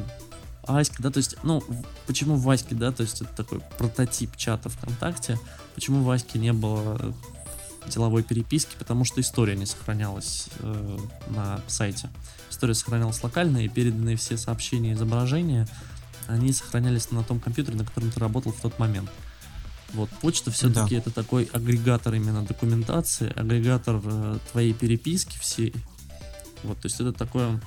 Аська, 0.64 1.02
да, 1.02 1.10
то 1.10 1.18
есть, 1.18 1.36
ну, 1.42 1.62
почему 2.06 2.36
в 2.36 2.48
Аське, 2.48 2.74
да, 2.74 2.92
то 2.92 3.02
есть 3.02 3.20
это 3.20 3.34
такой 3.34 3.60
прототип 3.78 4.36
чата 4.36 4.68
ВКонтакте, 4.68 5.38
почему 5.74 6.04
в 6.04 6.10
Аське 6.10 6.38
не 6.38 6.52
было 6.52 7.14
деловой 7.86 8.22
переписки, 8.22 8.76
потому 8.78 9.04
что 9.04 9.20
история 9.20 9.56
не 9.56 9.66
сохранялась 9.66 10.48
э, 10.60 10.98
на 11.28 11.60
сайте. 11.66 12.10
История 12.48 12.74
сохранялась 12.74 13.22
локально, 13.24 13.64
и 13.64 13.68
переданные 13.68 14.16
все 14.16 14.36
сообщения 14.36 14.90
и 14.90 14.94
изображения 14.94 15.66
они 16.32 16.52
сохранялись 16.52 17.10
на 17.10 17.22
том 17.22 17.40
компьютере, 17.40 17.76
на 17.76 17.84
котором 17.84 18.10
ты 18.10 18.20
работал 18.20 18.52
в 18.52 18.60
тот 18.60 18.78
момент. 18.78 19.10
Вот, 19.92 20.08
почта 20.20 20.50
все-таки 20.50 20.94
да. 20.94 21.00
это 21.00 21.10
такой 21.10 21.44
агрегатор 21.52 22.14
именно 22.14 22.42
документации, 22.42 23.30
агрегатор 23.38 24.00
э, 24.02 24.38
твоей 24.50 24.72
переписки 24.72 25.38
всей. 25.38 25.74
Вот, 26.62 26.78
то 26.78 26.86
есть 26.86 26.98
это 26.98 27.12
такое, 27.12 27.60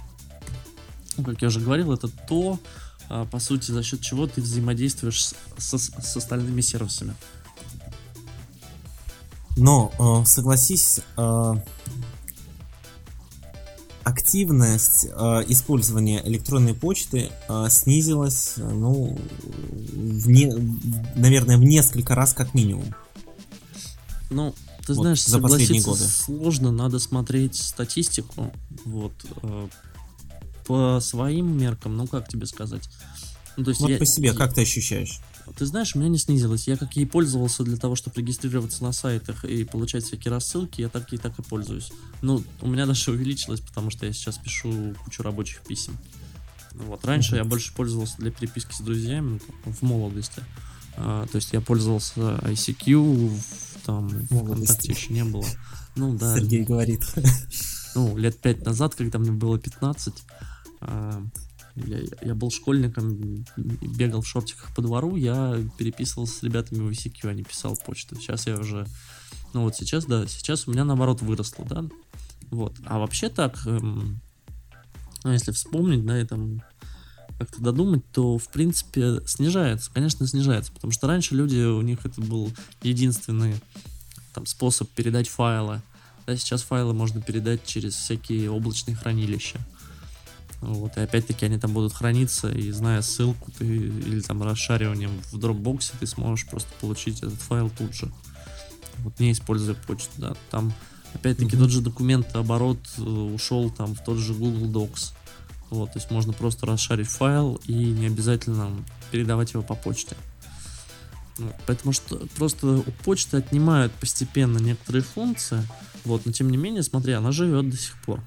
как 1.23 1.41
я 1.41 1.49
уже 1.49 1.59
говорил, 1.59 1.93
это 1.93 2.07
то, 2.07 2.59
э, 3.09 3.27
по 3.29 3.39
сути, 3.39 3.71
за 3.71 3.83
счет 3.83 4.01
чего 4.01 4.25
ты 4.25 4.41
взаимодействуешь 4.41 5.23
с, 5.23 5.35
с, 5.57 5.77
с 5.77 6.17
остальными 6.17 6.61
сервисами. 6.61 7.13
Но, 9.55 9.93
э, 9.99 10.25
согласись, 10.25 11.01
э, 11.17 11.53
активность 14.05 15.05
э, 15.11 15.43
использования 15.47 16.25
электронной 16.25 16.73
почты 16.73 17.31
э, 17.49 17.65
снизилась, 17.69 18.53
э, 18.57 18.61
ну, 18.69 19.17
в 19.93 20.29
не, 20.29 20.53
наверное, 21.15 21.57
в 21.57 21.63
несколько 21.63 22.15
раз 22.15 22.33
как 22.33 22.53
минимум. 22.53 22.93
Ну, 24.29 24.53
ты 24.85 24.93
Вот 24.93 25.01
знаешь, 25.01 25.25
за 25.25 25.39
последние 25.39 25.81
годы. 25.83 26.03
сложно, 26.03 26.71
надо 26.71 26.99
смотреть 26.99 27.55
статистику. 27.55 28.53
Вот. 28.85 29.13
э, 29.41 29.67
По 30.67 30.99
своим 31.01 31.57
меркам, 31.57 31.95
ну 31.97 32.07
как 32.07 32.27
тебе 32.27 32.45
сказать? 32.45 32.87
Ну, 33.57 33.63
то 33.63 33.69
есть 33.71 33.81
Вот 33.81 33.89
я- 33.91 33.97
по 33.97 34.05
себе, 34.05 34.33
как 34.33 34.53
ты 34.53 34.61
ощущаешь? 34.61 35.19
Ты 35.57 35.65
знаешь, 35.65 35.95
у 35.95 35.99
меня 35.99 36.09
не 36.09 36.17
снизилось. 36.17 36.67
Я 36.67 36.75
как 36.77 36.95
ей 36.95 37.05
пользовался 37.05 37.63
для 37.63 37.77
того, 37.77 37.95
чтобы 37.95 38.19
регистрироваться 38.21 38.83
на 38.83 38.91
сайтах 38.91 39.45
и 39.45 39.63
получать 39.63 40.03
всякие 40.03 40.31
рассылки, 40.31 40.81
я 40.81 40.89
так 40.89 41.11
и 41.13 41.17
так 41.17 41.37
и 41.37 41.41
пользуюсь. 41.43 41.91
Ну, 42.21 42.43
у 42.61 42.67
меня 42.67 42.85
даже 42.85 43.11
увеличилось, 43.11 43.61
потому 43.61 43.89
что 43.91 44.05
я 44.05 44.13
сейчас 44.13 44.37
пишу 44.37 44.95
кучу 45.03 45.21
рабочих 45.23 45.61
писем. 45.61 45.97
Вот. 46.73 47.05
Раньше 47.05 47.31
Мгм. 47.31 47.37
я 47.37 47.43
больше 47.45 47.73
пользовался 47.73 48.17
для 48.17 48.31
переписки 48.31 48.73
с 48.73 48.79
друзьями 48.81 49.39
ну, 49.65 49.71
в 49.71 49.81
молодости. 49.81 50.43
А, 50.97 51.25
то 51.27 51.35
есть 51.37 51.53
я 51.53 51.61
пользовался 51.61 52.19
ICQ, 52.43 53.27
в- 53.29 53.85
там 53.85 54.05
молодости. 54.29 54.35
ВКонтакте 54.35 54.91
еще 54.93 55.13
не 55.13 55.23
было. 55.23 55.45
Ну 55.95 56.17
да, 56.17 56.35
Сергей 56.37 56.63
говорит. 56.63 57.05
ну, 57.95 58.17
лет 58.17 58.37
пять 58.39 58.65
назад, 58.65 58.95
когда 58.95 59.19
мне 59.19 59.31
было 59.31 59.57
15, 59.59 60.13
а, 60.81 61.23
я, 61.75 61.99
я 62.21 62.35
был 62.35 62.51
школьником, 62.51 63.45
бегал 63.57 64.21
в 64.21 64.27
шортиках 64.27 64.73
по 64.73 64.81
двору, 64.81 65.15
я 65.15 65.57
переписывался 65.77 66.39
с 66.39 66.43
ребятами 66.43 66.79
в 66.79 66.89
ICQ, 66.89 67.33
не 67.33 67.43
писал 67.43 67.77
почту. 67.85 68.15
Сейчас 68.15 68.47
я 68.47 68.57
уже... 68.57 68.87
Ну 69.53 69.63
вот 69.63 69.75
сейчас, 69.75 70.05
да, 70.05 70.25
сейчас 70.27 70.67
у 70.67 70.71
меня 70.71 70.83
наоборот 70.83 71.21
выросло, 71.21 71.65
да. 71.65 71.85
Вот. 72.51 72.75
А 72.85 72.99
вообще 72.99 73.29
так, 73.29 73.65
эм, 73.65 74.19
ну, 75.23 75.31
если 75.31 75.51
вспомнить, 75.51 76.05
да, 76.05 76.19
и 76.19 76.25
там 76.25 76.61
как-то 77.37 77.61
додумать, 77.61 78.03
то, 78.11 78.37
в 78.37 78.47
принципе, 78.49 79.21
снижается. 79.25 79.91
Конечно, 79.93 80.27
снижается, 80.27 80.71
потому 80.71 80.91
что 80.91 81.07
раньше 81.07 81.35
люди, 81.35 81.57
у 81.57 81.81
них 81.81 82.05
это 82.05 82.21
был 82.21 82.51
единственный 82.81 83.55
там, 84.33 84.45
способ 84.45 84.89
передать 84.91 85.27
файлы. 85.27 85.81
Да, 86.25 86.35
сейчас 86.37 86.61
файлы 86.61 86.93
можно 86.93 87.21
передать 87.21 87.65
через 87.65 87.95
всякие 87.95 88.49
облачные 88.49 88.95
хранилища. 88.95 89.59
Вот, 90.61 90.97
и 90.97 91.01
опять-таки 91.01 91.45
они 91.45 91.59
там 91.59 91.73
будут 91.73 91.93
храниться, 91.93 92.49
и 92.49 92.71
зная 92.71 93.01
ссылку 93.01 93.51
ты, 93.51 93.65
или 93.65 94.19
там 94.21 94.41
расшариванием 94.41 95.11
в 95.31 95.35
Dropbox, 95.35 95.93
ты 95.99 96.07
сможешь 96.07 96.47
просто 96.47 96.69
получить 96.81 97.19
этот 97.19 97.39
файл 97.39 97.69
тут 97.69 97.93
же. 97.93 98.11
Вот 98.99 99.19
не 99.19 99.31
используя 99.31 99.75
почту, 99.75 100.11
да. 100.17 100.33
Там 100.49 100.73
опять-таки 101.13 101.55
Мгм. 101.55 101.65
тот 101.65 101.71
же 101.71 101.81
документ 101.81 102.35
оборот 102.35 102.79
э, 102.97 103.01
ушел 103.01 103.69
там 103.69 103.95
в 103.95 104.03
тот 104.03 104.17
же 104.17 104.33
Google 104.33 104.87
Docs. 104.87 105.11
Вот, 105.69 105.93
то 105.93 105.99
есть 105.99 106.11
можно 106.11 106.31
просто 106.31 106.65
расшарить 106.65 107.07
файл 107.07 107.59
и 107.65 107.73
не 107.73 108.07
обязательно 108.07 108.71
передавать 109.11 109.53
его 109.53 109.63
по 109.63 109.75
почте. 109.75 110.15
Вот, 111.37 111.55
Поэтому 111.67 111.91
что 111.91 112.15
просто 112.37 112.67
у 112.77 112.91
почты 113.03 113.37
отнимают 113.37 113.91
постепенно 113.93 114.57
некоторые 114.57 115.03
функции, 115.03 115.67
вот, 116.05 116.25
но 116.25 116.31
тем 116.31 116.49
не 116.49 116.57
менее, 116.57 116.83
смотри, 116.83 117.13
она 117.13 117.31
живет 117.31 117.69
до 117.69 117.77
сих 117.77 118.01
пор. 118.03 118.23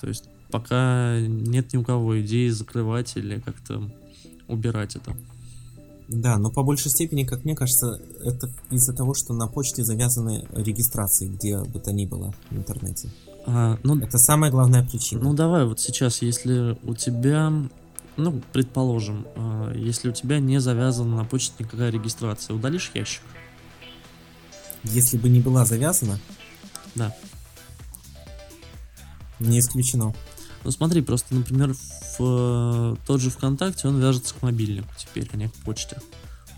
То 0.00 0.08
есть 0.08 0.24
пока 0.50 1.18
нет 1.20 1.72
ни 1.72 1.76
у 1.78 1.84
кого 1.84 2.20
идеи 2.22 2.48
закрывать 2.48 3.16
или 3.16 3.40
как-то 3.40 3.90
убирать 4.48 4.96
это. 4.96 5.16
Да, 6.08 6.38
но 6.38 6.50
по 6.50 6.64
большей 6.64 6.90
степени, 6.90 7.22
как 7.24 7.44
мне 7.44 7.54
кажется, 7.54 8.00
это 8.24 8.50
из-за 8.70 8.92
того, 8.92 9.14
что 9.14 9.32
на 9.32 9.46
почте 9.46 9.84
завязаны 9.84 10.44
регистрации, 10.52 11.28
где 11.28 11.58
бы 11.62 11.78
то 11.78 11.92
ни 11.92 12.04
было 12.04 12.34
в 12.50 12.56
интернете. 12.56 13.10
А, 13.46 13.78
ну, 13.84 13.96
Это 14.00 14.18
самая 14.18 14.50
главная 14.50 14.84
причина. 14.84 15.22
ну 15.22 15.34
давай 15.34 15.64
вот 15.64 15.78
сейчас, 15.78 16.20
если 16.20 16.76
у 16.82 16.94
тебя, 16.94 17.52
ну, 18.16 18.42
предположим, 18.52 19.24
а, 19.36 19.72
если 19.74 20.08
у 20.08 20.12
тебя 20.12 20.40
не 20.40 20.60
завязана 20.60 21.16
на 21.16 21.24
почте 21.24 21.54
никакая 21.60 21.90
регистрация, 21.90 22.56
удалишь 22.56 22.90
ящик? 22.92 23.22
Если 24.82 25.16
бы 25.16 25.28
не 25.28 25.40
была 25.40 25.64
завязана, 25.64 26.18
Да. 26.96 27.14
не 29.38 29.60
исключено. 29.60 30.12
Ну 30.62 30.70
смотри, 30.70 31.00
просто, 31.00 31.34
например, 31.34 31.74
в 31.74 32.20
э, 32.20 32.96
тот 33.06 33.20
же 33.20 33.30
ВКонтакте 33.30 33.88
он 33.88 33.98
вяжется 34.00 34.34
к 34.34 34.42
мобильнику 34.42 34.88
теперь, 34.98 35.28
а 35.32 35.36
не 35.36 35.48
к 35.48 35.54
почте. 35.54 35.98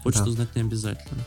Почту 0.03 0.25
Да. 0.27 0.31
знать 0.33 0.55
не 0.57 0.63
обязательно. 0.63 1.21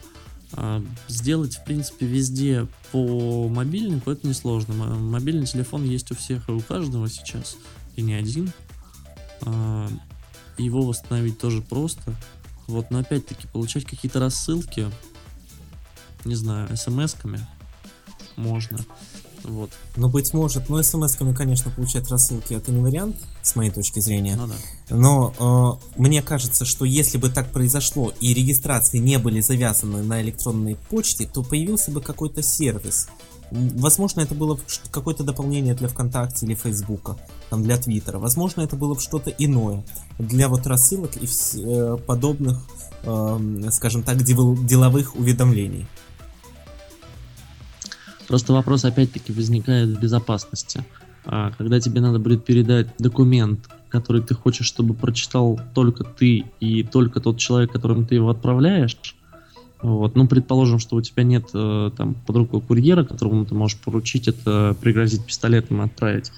А, 0.54 0.84
сделать, 1.08 1.56
в 1.56 1.64
принципе, 1.64 2.06
везде 2.06 2.68
по 2.92 3.48
мобильнику 3.48 4.12
это 4.12 4.28
несложно. 4.28 4.74
Мобильный 4.74 5.46
телефон 5.46 5.84
есть 5.86 6.12
у 6.12 6.16
всех 6.16 6.50
и 6.50 6.52
у 6.52 6.60
каждого 6.60 7.10
сейчас, 7.10 7.58
и 7.96 8.02
не 8.02 8.14
один. 8.14 8.52
А, 9.42 9.90
его 10.58 10.82
восстановить 10.82 11.40
тоже 11.40 11.62
просто. 11.62 12.14
Вот, 12.68 12.90
но 12.92 13.00
опять-таки 13.00 13.48
получать 13.48 13.86
какие-то 13.86 14.20
рассылки, 14.20 14.90
не 16.24 16.36
знаю, 16.36 16.68
смс-ками 16.76 17.40
можно. 18.36 18.80
Вот, 19.48 19.70
Но 19.96 20.10
быть 20.10 20.34
может, 20.34 20.70
но 20.70 20.82
смс-ками, 20.82 21.34
конечно, 21.34 21.72
получать 21.72 22.10
рассылки 22.10 22.54
это 22.54 22.72
не 22.72 22.82
вариант, 22.82 23.16
с 23.42 23.56
моей 23.56 23.72
точки 23.72 24.00
зрения. 24.00 24.36
ну 24.36 24.48
да. 24.48 24.56
Но 24.96 25.80
э, 25.98 26.00
мне 26.00 26.22
кажется, 26.22 26.66
что 26.66 26.86
если 26.86 27.18
бы 27.18 27.30
так 27.30 27.52
произошло 27.52 28.12
и 28.20 28.34
регистрации 28.34 28.98
не 28.98 29.18
были 29.20 29.42
завязаны 29.42 30.02
на 30.04 30.22
электронной 30.22 30.78
почте, 30.90 31.28
то 31.32 31.44
появился 31.44 31.92
бы 31.92 32.02
какой-то 32.02 32.42
сервис. 32.42 33.08
Возможно, 33.52 34.22
это 34.22 34.34
было 34.34 34.60
какое-то 34.92 35.24
дополнение 35.24 35.76
для 35.76 35.88
ВКонтакте 35.88 36.46
или 36.48 36.56
Фейсбука, 36.56 37.16
там 37.52 37.62
для 37.62 37.78
Твиттера. 37.78 38.18
Возможно, 38.18 38.62
это 38.62 38.76
было 38.76 38.96
бы 38.96 39.00
что-то 39.00 39.30
иное 39.30 39.84
для 40.18 40.50
вот 40.50 40.66
рассылок 40.66 41.16
и 41.18 41.28
э, 41.28 41.98
подобных, 42.08 42.66
эм, 43.04 43.72
скажем 43.72 44.02
так, 44.02 44.24
дел- 44.24 44.58
деловых 44.58 45.16
уведомлений. 45.16 45.86
Просто 48.28 48.54
вопрос 48.54 48.86
опять-таки 48.86 49.32
возникает 49.32 49.90
в 49.90 50.00
безопасности. 50.00 50.84
А, 51.26 51.52
Когда 51.58 51.80
тебе 51.80 52.02
надо 52.02 52.20
будет 52.20 52.46
передать 52.46 52.88
документ, 52.98 53.70
который 53.90 54.22
ты 54.22 54.34
хочешь, 54.34 54.66
чтобы 54.66 54.94
прочитал 54.94 55.60
только 55.74 56.04
ты 56.04 56.46
и 56.60 56.84
только 56.84 57.20
тот 57.20 57.38
человек, 57.38 57.72
которому 57.72 58.06
ты 58.06 58.16
его 58.16 58.30
отправляешь, 58.30 58.98
вот, 59.82 60.16
ну, 60.16 60.28
предположим, 60.28 60.80
что 60.80 60.96
у 60.96 61.02
тебя 61.02 61.24
нет 61.24 61.50
э, 61.54 61.92
там 61.96 62.16
под 62.26 62.36
рукой 62.38 62.62
курьера, 62.62 63.04
которому 63.04 63.46
ты 63.46 63.54
можешь 63.54 63.78
поручить 63.78 64.28
это, 64.28 64.76
пригрозить 64.82 65.26
пистолетом 65.26 65.82
и 65.82 65.86
отправить. 65.86 66.32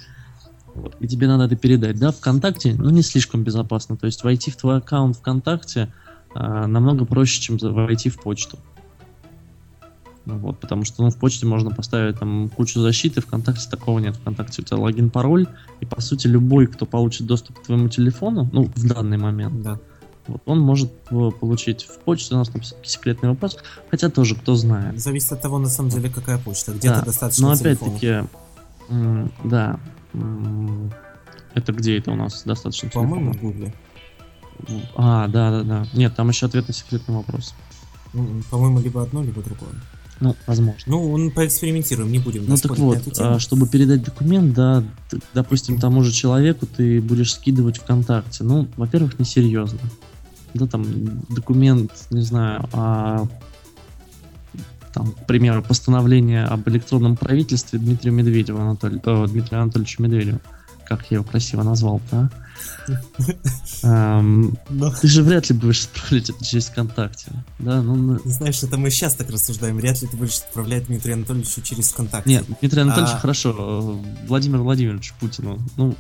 Вот, 0.76 0.96
и 1.00 1.08
тебе 1.08 1.28
надо 1.28 1.46
это 1.46 1.56
передать, 1.56 1.98
да, 1.98 2.12
ВКонтакте, 2.12 2.76
ну, 2.78 2.90
не 2.90 3.02
слишком 3.02 3.44
безопасно. 3.44 3.96
То 3.96 4.06
есть 4.06 4.24
войти 4.24 4.52
в 4.52 4.58
твой 4.58 4.78
аккаунт 4.78 5.18
ВКонтакте 5.18 5.92
а, 6.36 6.68
намного 6.68 7.06
проще, 7.06 7.42
чем 7.42 7.58
войти 7.58 8.10
в 8.10 8.20
почту. 8.20 8.60
Ну 10.28 10.38
Вот, 10.40 10.60
потому 10.60 10.84
что 10.84 11.04
ну, 11.04 11.10
в 11.10 11.16
почте 11.16 11.46
можно 11.46 11.72
поставить 11.72 12.20
там 12.20 12.50
кучу 12.50 12.82
защиты, 12.82 13.22
ВКонтакте 13.22 13.70
такого 13.70 14.00
нет. 14.00 14.18
ВКонтакте 14.18 14.62
у 14.62 14.66
тебя 14.66 14.78
логин, 14.78 15.10
пароль, 15.10 15.48
и 15.80 15.86
по 15.86 16.02
сути 16.02 16.28
любой, 16.28 16.68
кто 16.68 16.86
получит 16.86 17.26
доступ 17.26 17.60
к 17.60 17.64
твоему 17.64 17.88
телефону, 17.88 18.50
ну, 18.52 18.70
в 18.76 18.86
данный 18.86 19.18
момент, 19.18 19.62
Да. 19.62 19.80
вот, 20.28 20.42
он 20.46 20.60
может 20.60 20.92
э, 21.12 21.32
получить 21.40 21.84
в 21.84 22.00
почте, 22.00 22.36
у 22.36 22.40
нас 22.40 22.50
там 22.50 22.62
секретный 22.84 23.30
вопрос, 23.30 23.58
хотя 23.90 24.10
тоже 24.10 24.36
кто 24.36 24.56
знает. 24.56 25.00
Зависит 25.00 25.32
от 25.32 25.42
того, 25.42 25.60
на 25.60 25.70
самом 25.70 25.92
деле, 25.92 26.10
какая 26.10 26.38
почта. 26.40 26.74
Где-то 26.74 27.00
Да, 27.00 27.06
достаточно 27.06 27.48
Но 27.48 27.54
опять-таки, 27.54 28.24
да, 29.46 29.80
это 31.54 31.72
где 31.72 31.98
это 31.98 32.12
у 32.12 32.16
нас 32.16 32.44
достаточно 32.44 32.90
По-моему, 32.90 33.32
в 33.32 33.40
Гугле. 33.40 33.74
А, 34.98 35.30
да, 35.30 35.52
да, 35.52 35.64
да. 35.64 35.88
Нет, 35.94 36.16
там 36.18 36.28
еще 36.28 36.48
ответ 36.48 36.68
на 36.68 36.74
секретный 36.74 37.16
вопрос. 37.16 37.56
По-моему, 38.52 38.80
либо 38.82 39.04
одно, 39.04 39.24
либо 39.24 39.42
другое. 39.42 39.72
Ну, 40.20 40.36
возможно. 40.48 40.82
Ну, 40.88 41.12
он 41.14 41.32
поэкспериментируем, 41.32 42.12
не 42.12 42.20
будем 42.20 42.46
Ну 42.48 42.58
так 42.58 42.78
вот, 42.78 43.00
а, 43.20 43.40
чтобы 43.40 43.68
передать 43.68 44.04
документ, 44.04 44.54
да, 44.54 44.84
т- 45.10 45.20
допустим, 45.34 45.80
тому 45.80 46.02
же 46.04 46.12
человеку 46.12 46.66
ты 46.66 47.02
будешь 47.02 47.34
скидывать 47.34 47.78
ВКонтакте. 47.78 48.44
Ну, 48.44 48.68
во-первых, 48.78 49.20
несерьезно. 49.20 49.80
Да, 50.54 50.66
там 50.66 50.86
документ, 51.30 51.92
не 52.10 52.22
знаю, 52.22 52.68
а 52.74 53.28
там, 54.94 55.12
к 55.12 55.28
примеру, 55.28 55.62
постановление 55.62 56.46
об 56.46 56.68
электронном 56.68 57.16
правительстве 57.16 57.78
Дмитрия 57.78 58.12
Медведева, 58.12 58.62
Анатолия, 58.62 59.00
э, 59.06 59.28
Дмитрия 59.30 59.60
Анатольевича 59.60 60.02
Медведева. 60.02 60.40
Как 60.88 61.12
я 61.12 61.16
его 61.16 61.24
красиво 61.24 61.62
назвал, 61.62 62.02
да? 62.12 62.32
Но, 63.84 64.92
Ты 65.02 65.08
же 65.08 65.24
вряд 65.24 65.50
ли 65.50 65.56
будешь 65.56 65.86
отправлять 65.86 66.30
это 66.30 66.44
через 66.44 66.66
ВКонтакте. 66.68 67.32
Да, 67.60 67.82
ну, 67.82 67.96
ну, 67.96 68.20
знаешь, 68.26 68.62
это 68.64 68.78
мы 68.78 68.90
сейчас 68.90 69.16
так 69.16 69.30
рассуждаем. 69.30 69.78
Вряд 69.78 70.02
ли 70.02 70.08
ты 70.08 70.18
будешь 70.18 70.38
отправлять 70.40 70.88
Дмитрию 70.88 71.16
Анатольевичу 71.16 71.62
через 71.62 71.90
ВКонтакте. 71.90 72.30
Нет, 72.30 72.46
Дмитрий 72.60 72.82
Анатольевич 72.82 73.14
А- 73.16 73.20
хорошо. 73.20 73.56
э, 74.22 74.26
Владимир 74.28 74.60
Владимирович 74.60 75.14
Путину. 75.20 75.60
Ну, 75.78 75.96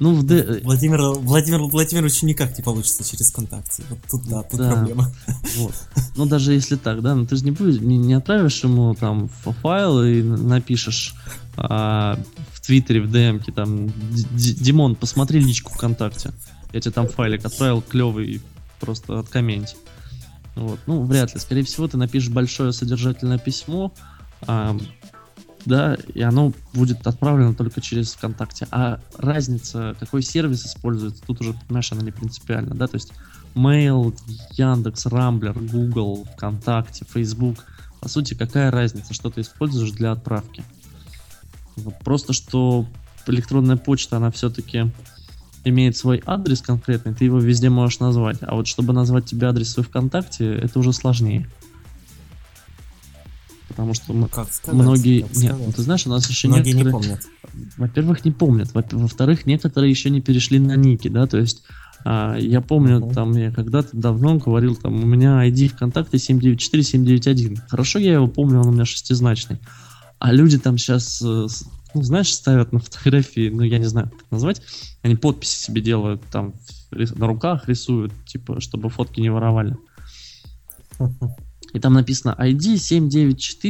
ну 0.00 0.14
в 0.14 0.24
Д... 0.26 0.60
Владимир, 0.64 1.00
Владимир 1.20 1.60
Владимировичу 1.62 2.26
никак 2.26 2.56
не 2.58 2.64
получится 2.64 3.04
через 3.08 3.30
ВКонтакте. 3.30 3.84
Вот 3.88 3.98
тут, 4.10 4.24
да, 4.28 4.42
тут 4.42 4.60
Да. 4.60 4.70
проблема. 4.72 5.12
Вот. 5.56 5.74
Ну, 6.16 6.26
даже 6.26 6.52
если 6.52 6.76
так, 6.76 7.00
да, 7.02 7.14
ну 7.14 7.26
ты 7.26 7.36
же 7.36 7.44
не 7.44 7.52
будешь, 7.52 7.80
не, 7.80 7.96
не 7.96 8.14
отправишь 8.14 8.62
ему 8.64 8.94
там 8.94 9.28
файл 9.62 10.02
и 10.02 10.22
напишешь 10.22 11.14
а, 11.56 12.18
в 12.52 12.60
Твиттере, 12.60 13.00
в 13.00 13.10
ДМке, 13.10 13.52
там, 13.52 13.88
«Д- 13.88 13.92
Д- 14.30 14.54
Димон, 14.54 14.94
посмотри 14.96 15.40
личку 15.40 15.72
ВКонтакте. 15.72 16.32
Я 16.72 16.80
тебе 16.80 16.92
там 16.92 17.08
файлик 17.08 17.44
отправил 17.44 17.82
клевый, 17.82 18.40
просто 18.80 19.18
откомменти. 19.20 19.76
Вот. 20.56 20.78
Ну, 20.86 21.02
вряд 21.04 21.34
ли. 21.34 21.40
Скорее 21.40 21.62
всего, 21.62 21.88
ты 21.88 21.96
напишешь 21.96 22.30
большое 22.30 22.72
содержательное 22.72 23.38
письмо, 23.38 23.92
а, 24.42 24.76
да, 25.64 25.96
и 26.14 26.20
оно 26.20 26.52
будет 26.72 27.06
отправлено 27.06 27.54
только 27.54 27.80
через 27.80 28.12
ВКонтакте. 28.14 28.68
А 28.70 29.00
разница, 29.16 29.96
какой 29.98 30.22
сервис 30.22 30.66
используется, 30.66 31.22
тут 31.26 31.40
уже, 31.40 31.54
понимаешь, 31.66 31.90
она 31.92 32.02
не 32.02 32.10
принципиальна, 32.10 32.74
да, 32.74 32.86
то 32.86 32.96
есть 32.96 33.12
Mail, 33.54 34.14
Яндекс, 34.52 35.06
Рамблер, 35.06 35.58
Google, 35.58 36.26
ВКонтакте, 36.36 37.06
Facebook, 37.12 37.64
по 38.00 38.08
сути, 38.08 38.34
какая 38.34 38.70
разница, 38.70 39.14
что 39.14 39.30
ты 39.30 39.40
используешь 39.40 39.92
для 39.92 40.12
отправки? 40.12 40.62
Просто, 42.04 42.32
что 42.32 42.86
электронная 43.26 43.76
почта, 43.76 44.16
она 44.18 44.30
все-таки 44.30 44.90
имеет 45.64 45.96
свой 45.96 46.22
адрес 46.26 46.60
конкретный, 46.60 47.14
ты 47.14 47.24
его 47.24 47.38
везде 47.38 47.70
можешь 47.70 47.98
назвать. 48.00 48.38
А 48.42 48.54
вот 48.54 48.66
чтобы 48.66 48.92
назвать 48.92 49.24
тебе 49.24 49.46
адрес 49.48 49.70
свой 49.70 49.84
ВКонтакте, 49.84 50.54
это 50.54 50.78
уже 50.78 50.92
сложнее. 50.92 51.48
Потому 53.68 53.94
что 53.94 54.12
мы, 54.12 54.28
Как 54.28 54.52
сказать, 54.52 54.80
многие... 54.80 55.22
как 55.22 55.36
Нет, 55.36 55.56
ну, 55.58 55.72
ты 55.72 55.82
знаешь, 55.82 56.06
у 56.06 56.10
нас 56.10 56.28
еще 56.28 56.48
Многие 56.48 56.72
не 56.72 56.82
некоторые... 56.82 56.92
помнят. 56.92 57.20
Во-первых, 57.76 58.24
не 58.24 58.30
помнят. 58.30 58.72
Во- 58.74 58.84
Во-вторых, 58.92 59.46
некоторые 59.46 59.90
еще 59.90 60.10
не 60.10 60.20
перешли 60.20 60.58
на 60.58 60.76
ники, 60.76 61.08
да, 61.08 61.26
то 61.26 61.38
есть 61.38 61.62
а, 62.04 62.36
я 62.36 62.60
помню, 62.60 62.98
Мгм. 63.00 63.14
там 63.14 63.32
я 63.32 63.50
когда-то 63.50 63.88
давно 63.96 64.36
говорил, 64.36 64.76
там 64.76 65.02
у 65.02 65.06
меня 65.06 65.44
ID 65.48 65.68
ВКонтакте 65.68 66.18
794-791. 66.18 67.58
Хорошо, 67.68 67.98
я 67.98 68.14
его 68.14 68.28
помню, 68.28 68.60
он 68.60 68.68
у 68.68 68.72
меня 68.72 68.84
шестизначный. 68.84 69.58
А 70.18 70.32
люди 70.32 70.58
там 70.58 70.78
сейчас, 70.78 71.20
ну, 71.20 71.48
знаешь, 71.94 72.32
ставят 72.32 72.72
на 72.72 72.78
фотографии, 72.78 73.50
ну, 73.50 73.62
я 73.62 73.78
не 73.78 73.86
знаю, 73.86 74.10
как 74.10 74.24
назвать, 74.30 74.62
они 75.02 75.16
подписи 75.16 75.58
себе 75.58 75.82
делают, 75.82 76.22
там, 76.30 76.54
на 76.90 77.26
руках 77.26 77.68
рисуют, 77.68 78.12
типа, 78.26 78.60
чтобы 78.60 78.88
фотки 78.88 79.20
не 79.20 79.30
воровали. 79.30 79.76
И 81.72 81.80
там 81.80 81.94
написано 81.94 82.36
ID 82.38 82.76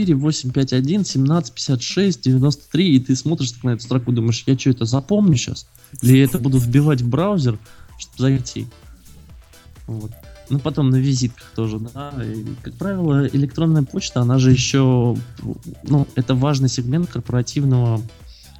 794-851-1756-93, 0.02 2.82
и 2.82 3.00
ты 3.00 3.16
смотришь 3.16 3.54
на 3.62 3.70
эту 3.70 3.82
строку, 3.82 4.12
думаешь, 4.12 4.44
я 4.46 4.58
что, 4.58 4.70
это 4.70 4.84
запомню 4.84 5.36
сейчас? 5.36 5.66
Или 6.02 6.18
я 6.18 6.24
это 6.24 6.38
буду 6.38 6.58
вбивать 6.58 7.00
в 7.00 7.08
браузер, 7.08 7.58
чтобы 7.98 8.18
зайти? 8.18 8.66
Вот. 9.86 10.12
Ну, 10.50 10.58
потом 10.58 10.90
на 10.90 10.96
визитках 10.96 11.50
тоже, 11.54 11.78
да. 11.78 12.12
И, 12.22 12.44
как 12.62 12.74
правило, 12.74 13.26
электронная 13.28 13.82
почта, 13.82 14.20
она 14.20 14.38
же 14.38 14.50
еще, 14.50 15.16
ну, 15.84 16.06
это 16.14 16.34
важный 16.34 16.68
сегмент 16.68 17.10
корпоративного 17.10 18.00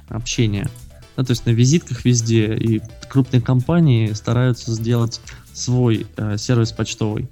общения. 0.09 0.69
Да, 1.15 1.23
то 1.23 1.31
есть 1.31 1.45
на 1.45 1.51
визитках 1.51 2.03
везде, 2.03 2.55
и 2.55 2.81
крупные 3.07 3.41
компании 3.41 4.11
стараются 4.13 4.73
сделать 4.73 5.21
свой 5.53 6.07
э, 6.17 6.37
сервис 6.37 6.71
почтовый. 6.71 7.29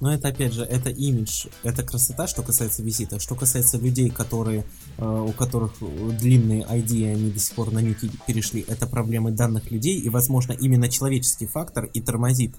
Но 0.00 0.12
это 0.12 0.28
опять 0.28 0.52
же, 0.52 0.62
это 0.62 0.90
имидж, 0.90 1.46
это 1.64 1.82
красота, 1.82 2.28
что 2.28 2.42
касается 2.42 2.82
визита. 2.82 3.18
Что 3.18 3.34
касается 3.34 3.78
людей, 3.78 4.10
которые, 4.10 4.64
э, 4.96 5.04
у 5.04 5.32
которых 5.32 5.72
длинные 6.20 6.62
ID, 6.62 7.12
они 7.12 7.30
до 7.30 7.38
сих 7.40 7.54
пор 7.56 7.72
на 7.72 7.80
ники 7.80 8.10
перешли, 8.26 8.64
это 8.68 8.86
проблемы 8.86 9.32
данных 9.32 9.70
людей, 9.70 9.98
и, 9.98 10.08
возможно, 10.08 10.52
именно 10.52 10.88
человеческий 10.88 11.46
фактор 11.46 11.86
и 11.86 12.00
тормозит 12.00 12.54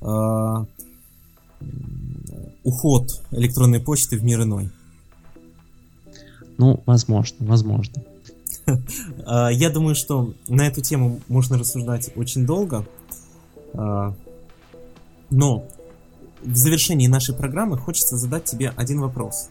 э, 0.00 0.64
уход 2.62 3.22
электронной 3.32 3.80
почты 3.80 4.16
в 4.16 4.24
мир 4.24 4.42
иной. 4.42 4.70
Ну, 6.58 6.80
возможно, 6.86 7.36
возможно. 7.46 8.02
А, 9.26 9.50
Я 9.50 9.68
думаю, 9.68 9.94
что 9.94 10.32
на 10.48 10.66
эту 10.66 10.80
тему 10.80 11.20
можно 11.28 11.58
рассуждать 11.58 12.10
очень 12.16 12.46
долго. 12.46 12.86
А, 13.74 14.14
Но 15.30 15.66
в 16.44 16.56
завершении 16.56 17.06
нашей 17.06 17.34
программы 17.34 17.78
хочется 17.78 18.16
задать 18.16 18.44
тебе 18.44 18.70
один 18.76 19.00
вопрос. 19.00 19.48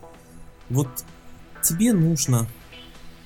Вот 0.70 0.88
тебе 1.64 1.94
нужно 1.94 2.48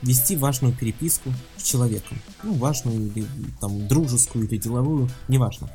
вести 0.01 0.35
важную 0.35 0.73
переписку 0.73 1.33
с 1.57 1.63
человеком. 1.63 2.17
Ну, 2.43 2.53
важную 2.53 3.07
или 3.07 3.25
там 3.59 3.87
дружескую 3.87 4.47
или 4.47 4.57
деловую, 4.57 5.09
неважно. 5.27 5.69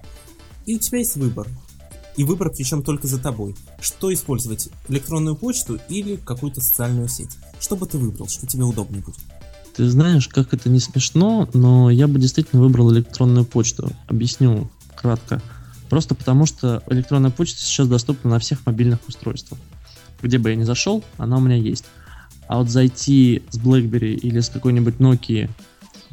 И 0.64 0.76
у 0.76 0.78
тебя 0.78 0.98
есть 0.98 1.16
выбор. 1.16 1.48
И 2.16 2.24
выбор 2.24 2.50
причем 2.50 2.82
только 2.82 3.06
за 3.06 3.18
тобой. 3.18 3.56
Что 3.80 4.12
использовать? 4.12 4.68
Электронную 4.88 5.34
почту 5.34 5.78
или 5.88 6.16
какую-то 6.16 6.60
социальную 6.60 7.08
сеть? 7.08 7.36
Что 7.58 7.76
бы 7.76 7.86
ты 7.86 7.98
выбрал? 7.98 8.28
Что 8.28 8.46
тебе 8.46 8.64
удобнее 8.64 9.02
будет? 9.02 9.20
Ты 9.74 9.88
знаешь, 9.88 10.28
как 10.28 10.52
это 10.52 10.68
не 10.68 10.80
смешно, 10.80 11.48
но 11.54 11.90
я 11.90 12.06
бы 12.06 12.18
действительно 12.20 12.62
выбрал 12.62 12.92
электронную 12.92 13.46
почту. 13.46 13.90
Объясню 14.06 14.70
кратко. 14.94 15.42
Просто 15.92 16.14
потому, 16.14 16.46
что 16.46 16.82
электронная 16.88 17.30
почта 17.30 17.60
сейчас 17.60 17.86
доступна 17.86 18.30
на 18.30 18.38
всех 18.38 18.64
мобильных 18.64 19.06
устройствах. 19.06 19.60
Где 20.22 20.38
бы 20.38 20.48
я 20.48 20.56
ни 20.56 20.62
зашел, 20.62 21.04
она 21.18 21.36
у 21.36 21.40
меня 21.40 21.56
есть. 21.56 21.84
А 22.48 22.56
вот 22.56 22.70
зайти 22.70 23.42
с 23.50 23.58
BlackBerry 23.58 24.14
или 24.14 24.40
с 24.40 24.48
какой-нибудь 24.48 24.94
Nokia 24.94 25.50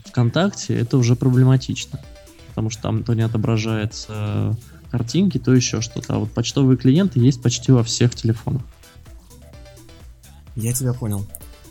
ВКонтакте, 0.07 0.77
это 0.77 0.97
уже 0.97 1.15
проблематично. 1.15 1.97
Потому 2.49 2.71
что 2.71 2.81
там 2.81 3.05
то 3.05 3.13
не 3.13 3.21
отображается 3.21 4.57
картинки, 4.91 5.37
то 5.37 5.55
еще 5.55 5.79
что-то. 5.79 6.15
А 6.15 6.19
вот 6.19 6.33
почтовые 6.33 6.77
клиенты 6.77 7.21
есть 7.21 7.41
почти 7.41 7.71
во 7.71 7.85
всех 7.85 8.13
телефонах. 8.15 8.63
Я 10.57 10.73
тебя 10.73 10.91
понял. 10.91 11.25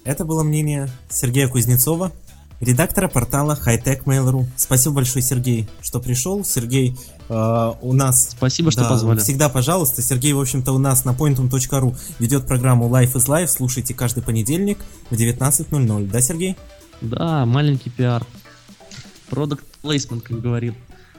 Это 0.04 0.24
было 0.24 0.42
мнение 0.42 0.88
Сергея 1.10 1.46
Кузнецова, 1.48 2.12
редактора 2.60 3.08
портала 3.08 3.58
Hightech 3.64 4.04
Mail.ru. 4.04 4.46
Спасибо 4.56 4.96
большое, 4.96 5.22
Сергей, 5.24 5.68
что 5.80 6.00
пришел. 6.00 6.44
Сергей 6.44 6.96
э, 7.28 7.72
у 7.80 7.92
нас... 7.92 8.30
Спасибо, 8.30 8.70
что 8.70 8.82
да, 8.82 8.88
позвали. 8.88 9.20
Всегда, 9.20 9.48
пожалуйста. 9.48 10.02
Сергей, 10.02 10.32
в 10.32 10.40
общем-то, 10.40 10.72
у 10.72 10.78
нас 10.78 11.04
на 11.04 11.10
pointum.ru 11.10 11.96
ведет 12.18 12.46
программу 12.46 12.88
Life 12.88 13.14
is 13.14 13.26
Life. 13.26 13.48
Слушайте 13.48 13.94
каждый 13.94 14.22
понедельник 14.22 14.78
в 15.10 15.14
19.00. 15.14 16.10
Да, 16.10 16.20
Сергей? 16.20 16.56
Да, 17.00 17.46
маленький 17.46 17.90
пиар. 17.90 18.26
Продукт 19.30 19.64
плейсмент, 19.82 20.24
как 20.24 20.40
говорил 20.40 20.74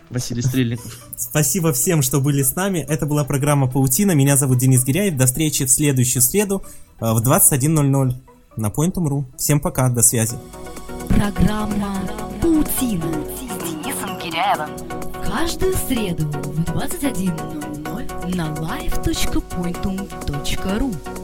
Василий 0.10 0.42
Стрельников. 0.42 0.98
Спасибо 1.18 1.72
всем, 1.74 2.02
что 2.02 2.20
были 2.20 2.44
с 2.44 2.56
нами. 2.56 2.80
Это 2.80 3.06
была 3.06 3.24
программа 3.24 3.68
Паутина. 3.68 4.12
Меня 4.12 4.36
зовут 4.36 4.58
Денис 4.58 4.84
Гиряев. 4.84 5.16
До 5.16 5.26
встречи 5.26 5.66
в 5.66 5.72
следующую 5.72 6.22
среду 6.22 6.64
э, 7.00 7.12
в 7.14 7.22
21.00 7.22 8.14
на 8.58 8.68
Pointum.ru. 8.68 9.26
Всем 9.38 9.60
пока, 9.60 9.90
до 9.90 10.02
связи. 10.02 10.36
Программа 11.20 12.00
«Паутина». 12.42 13.12
С 13.36 13.40
Денисом 13.62 14.18
Киряевым. 14.20 14.70
Каждую 15.22 15.74
среду 15.74 16.28
в 16.28 16.62
21.00 16.62 18.36
на 18.38 18.54
live.pointum.ru 18.54 21.19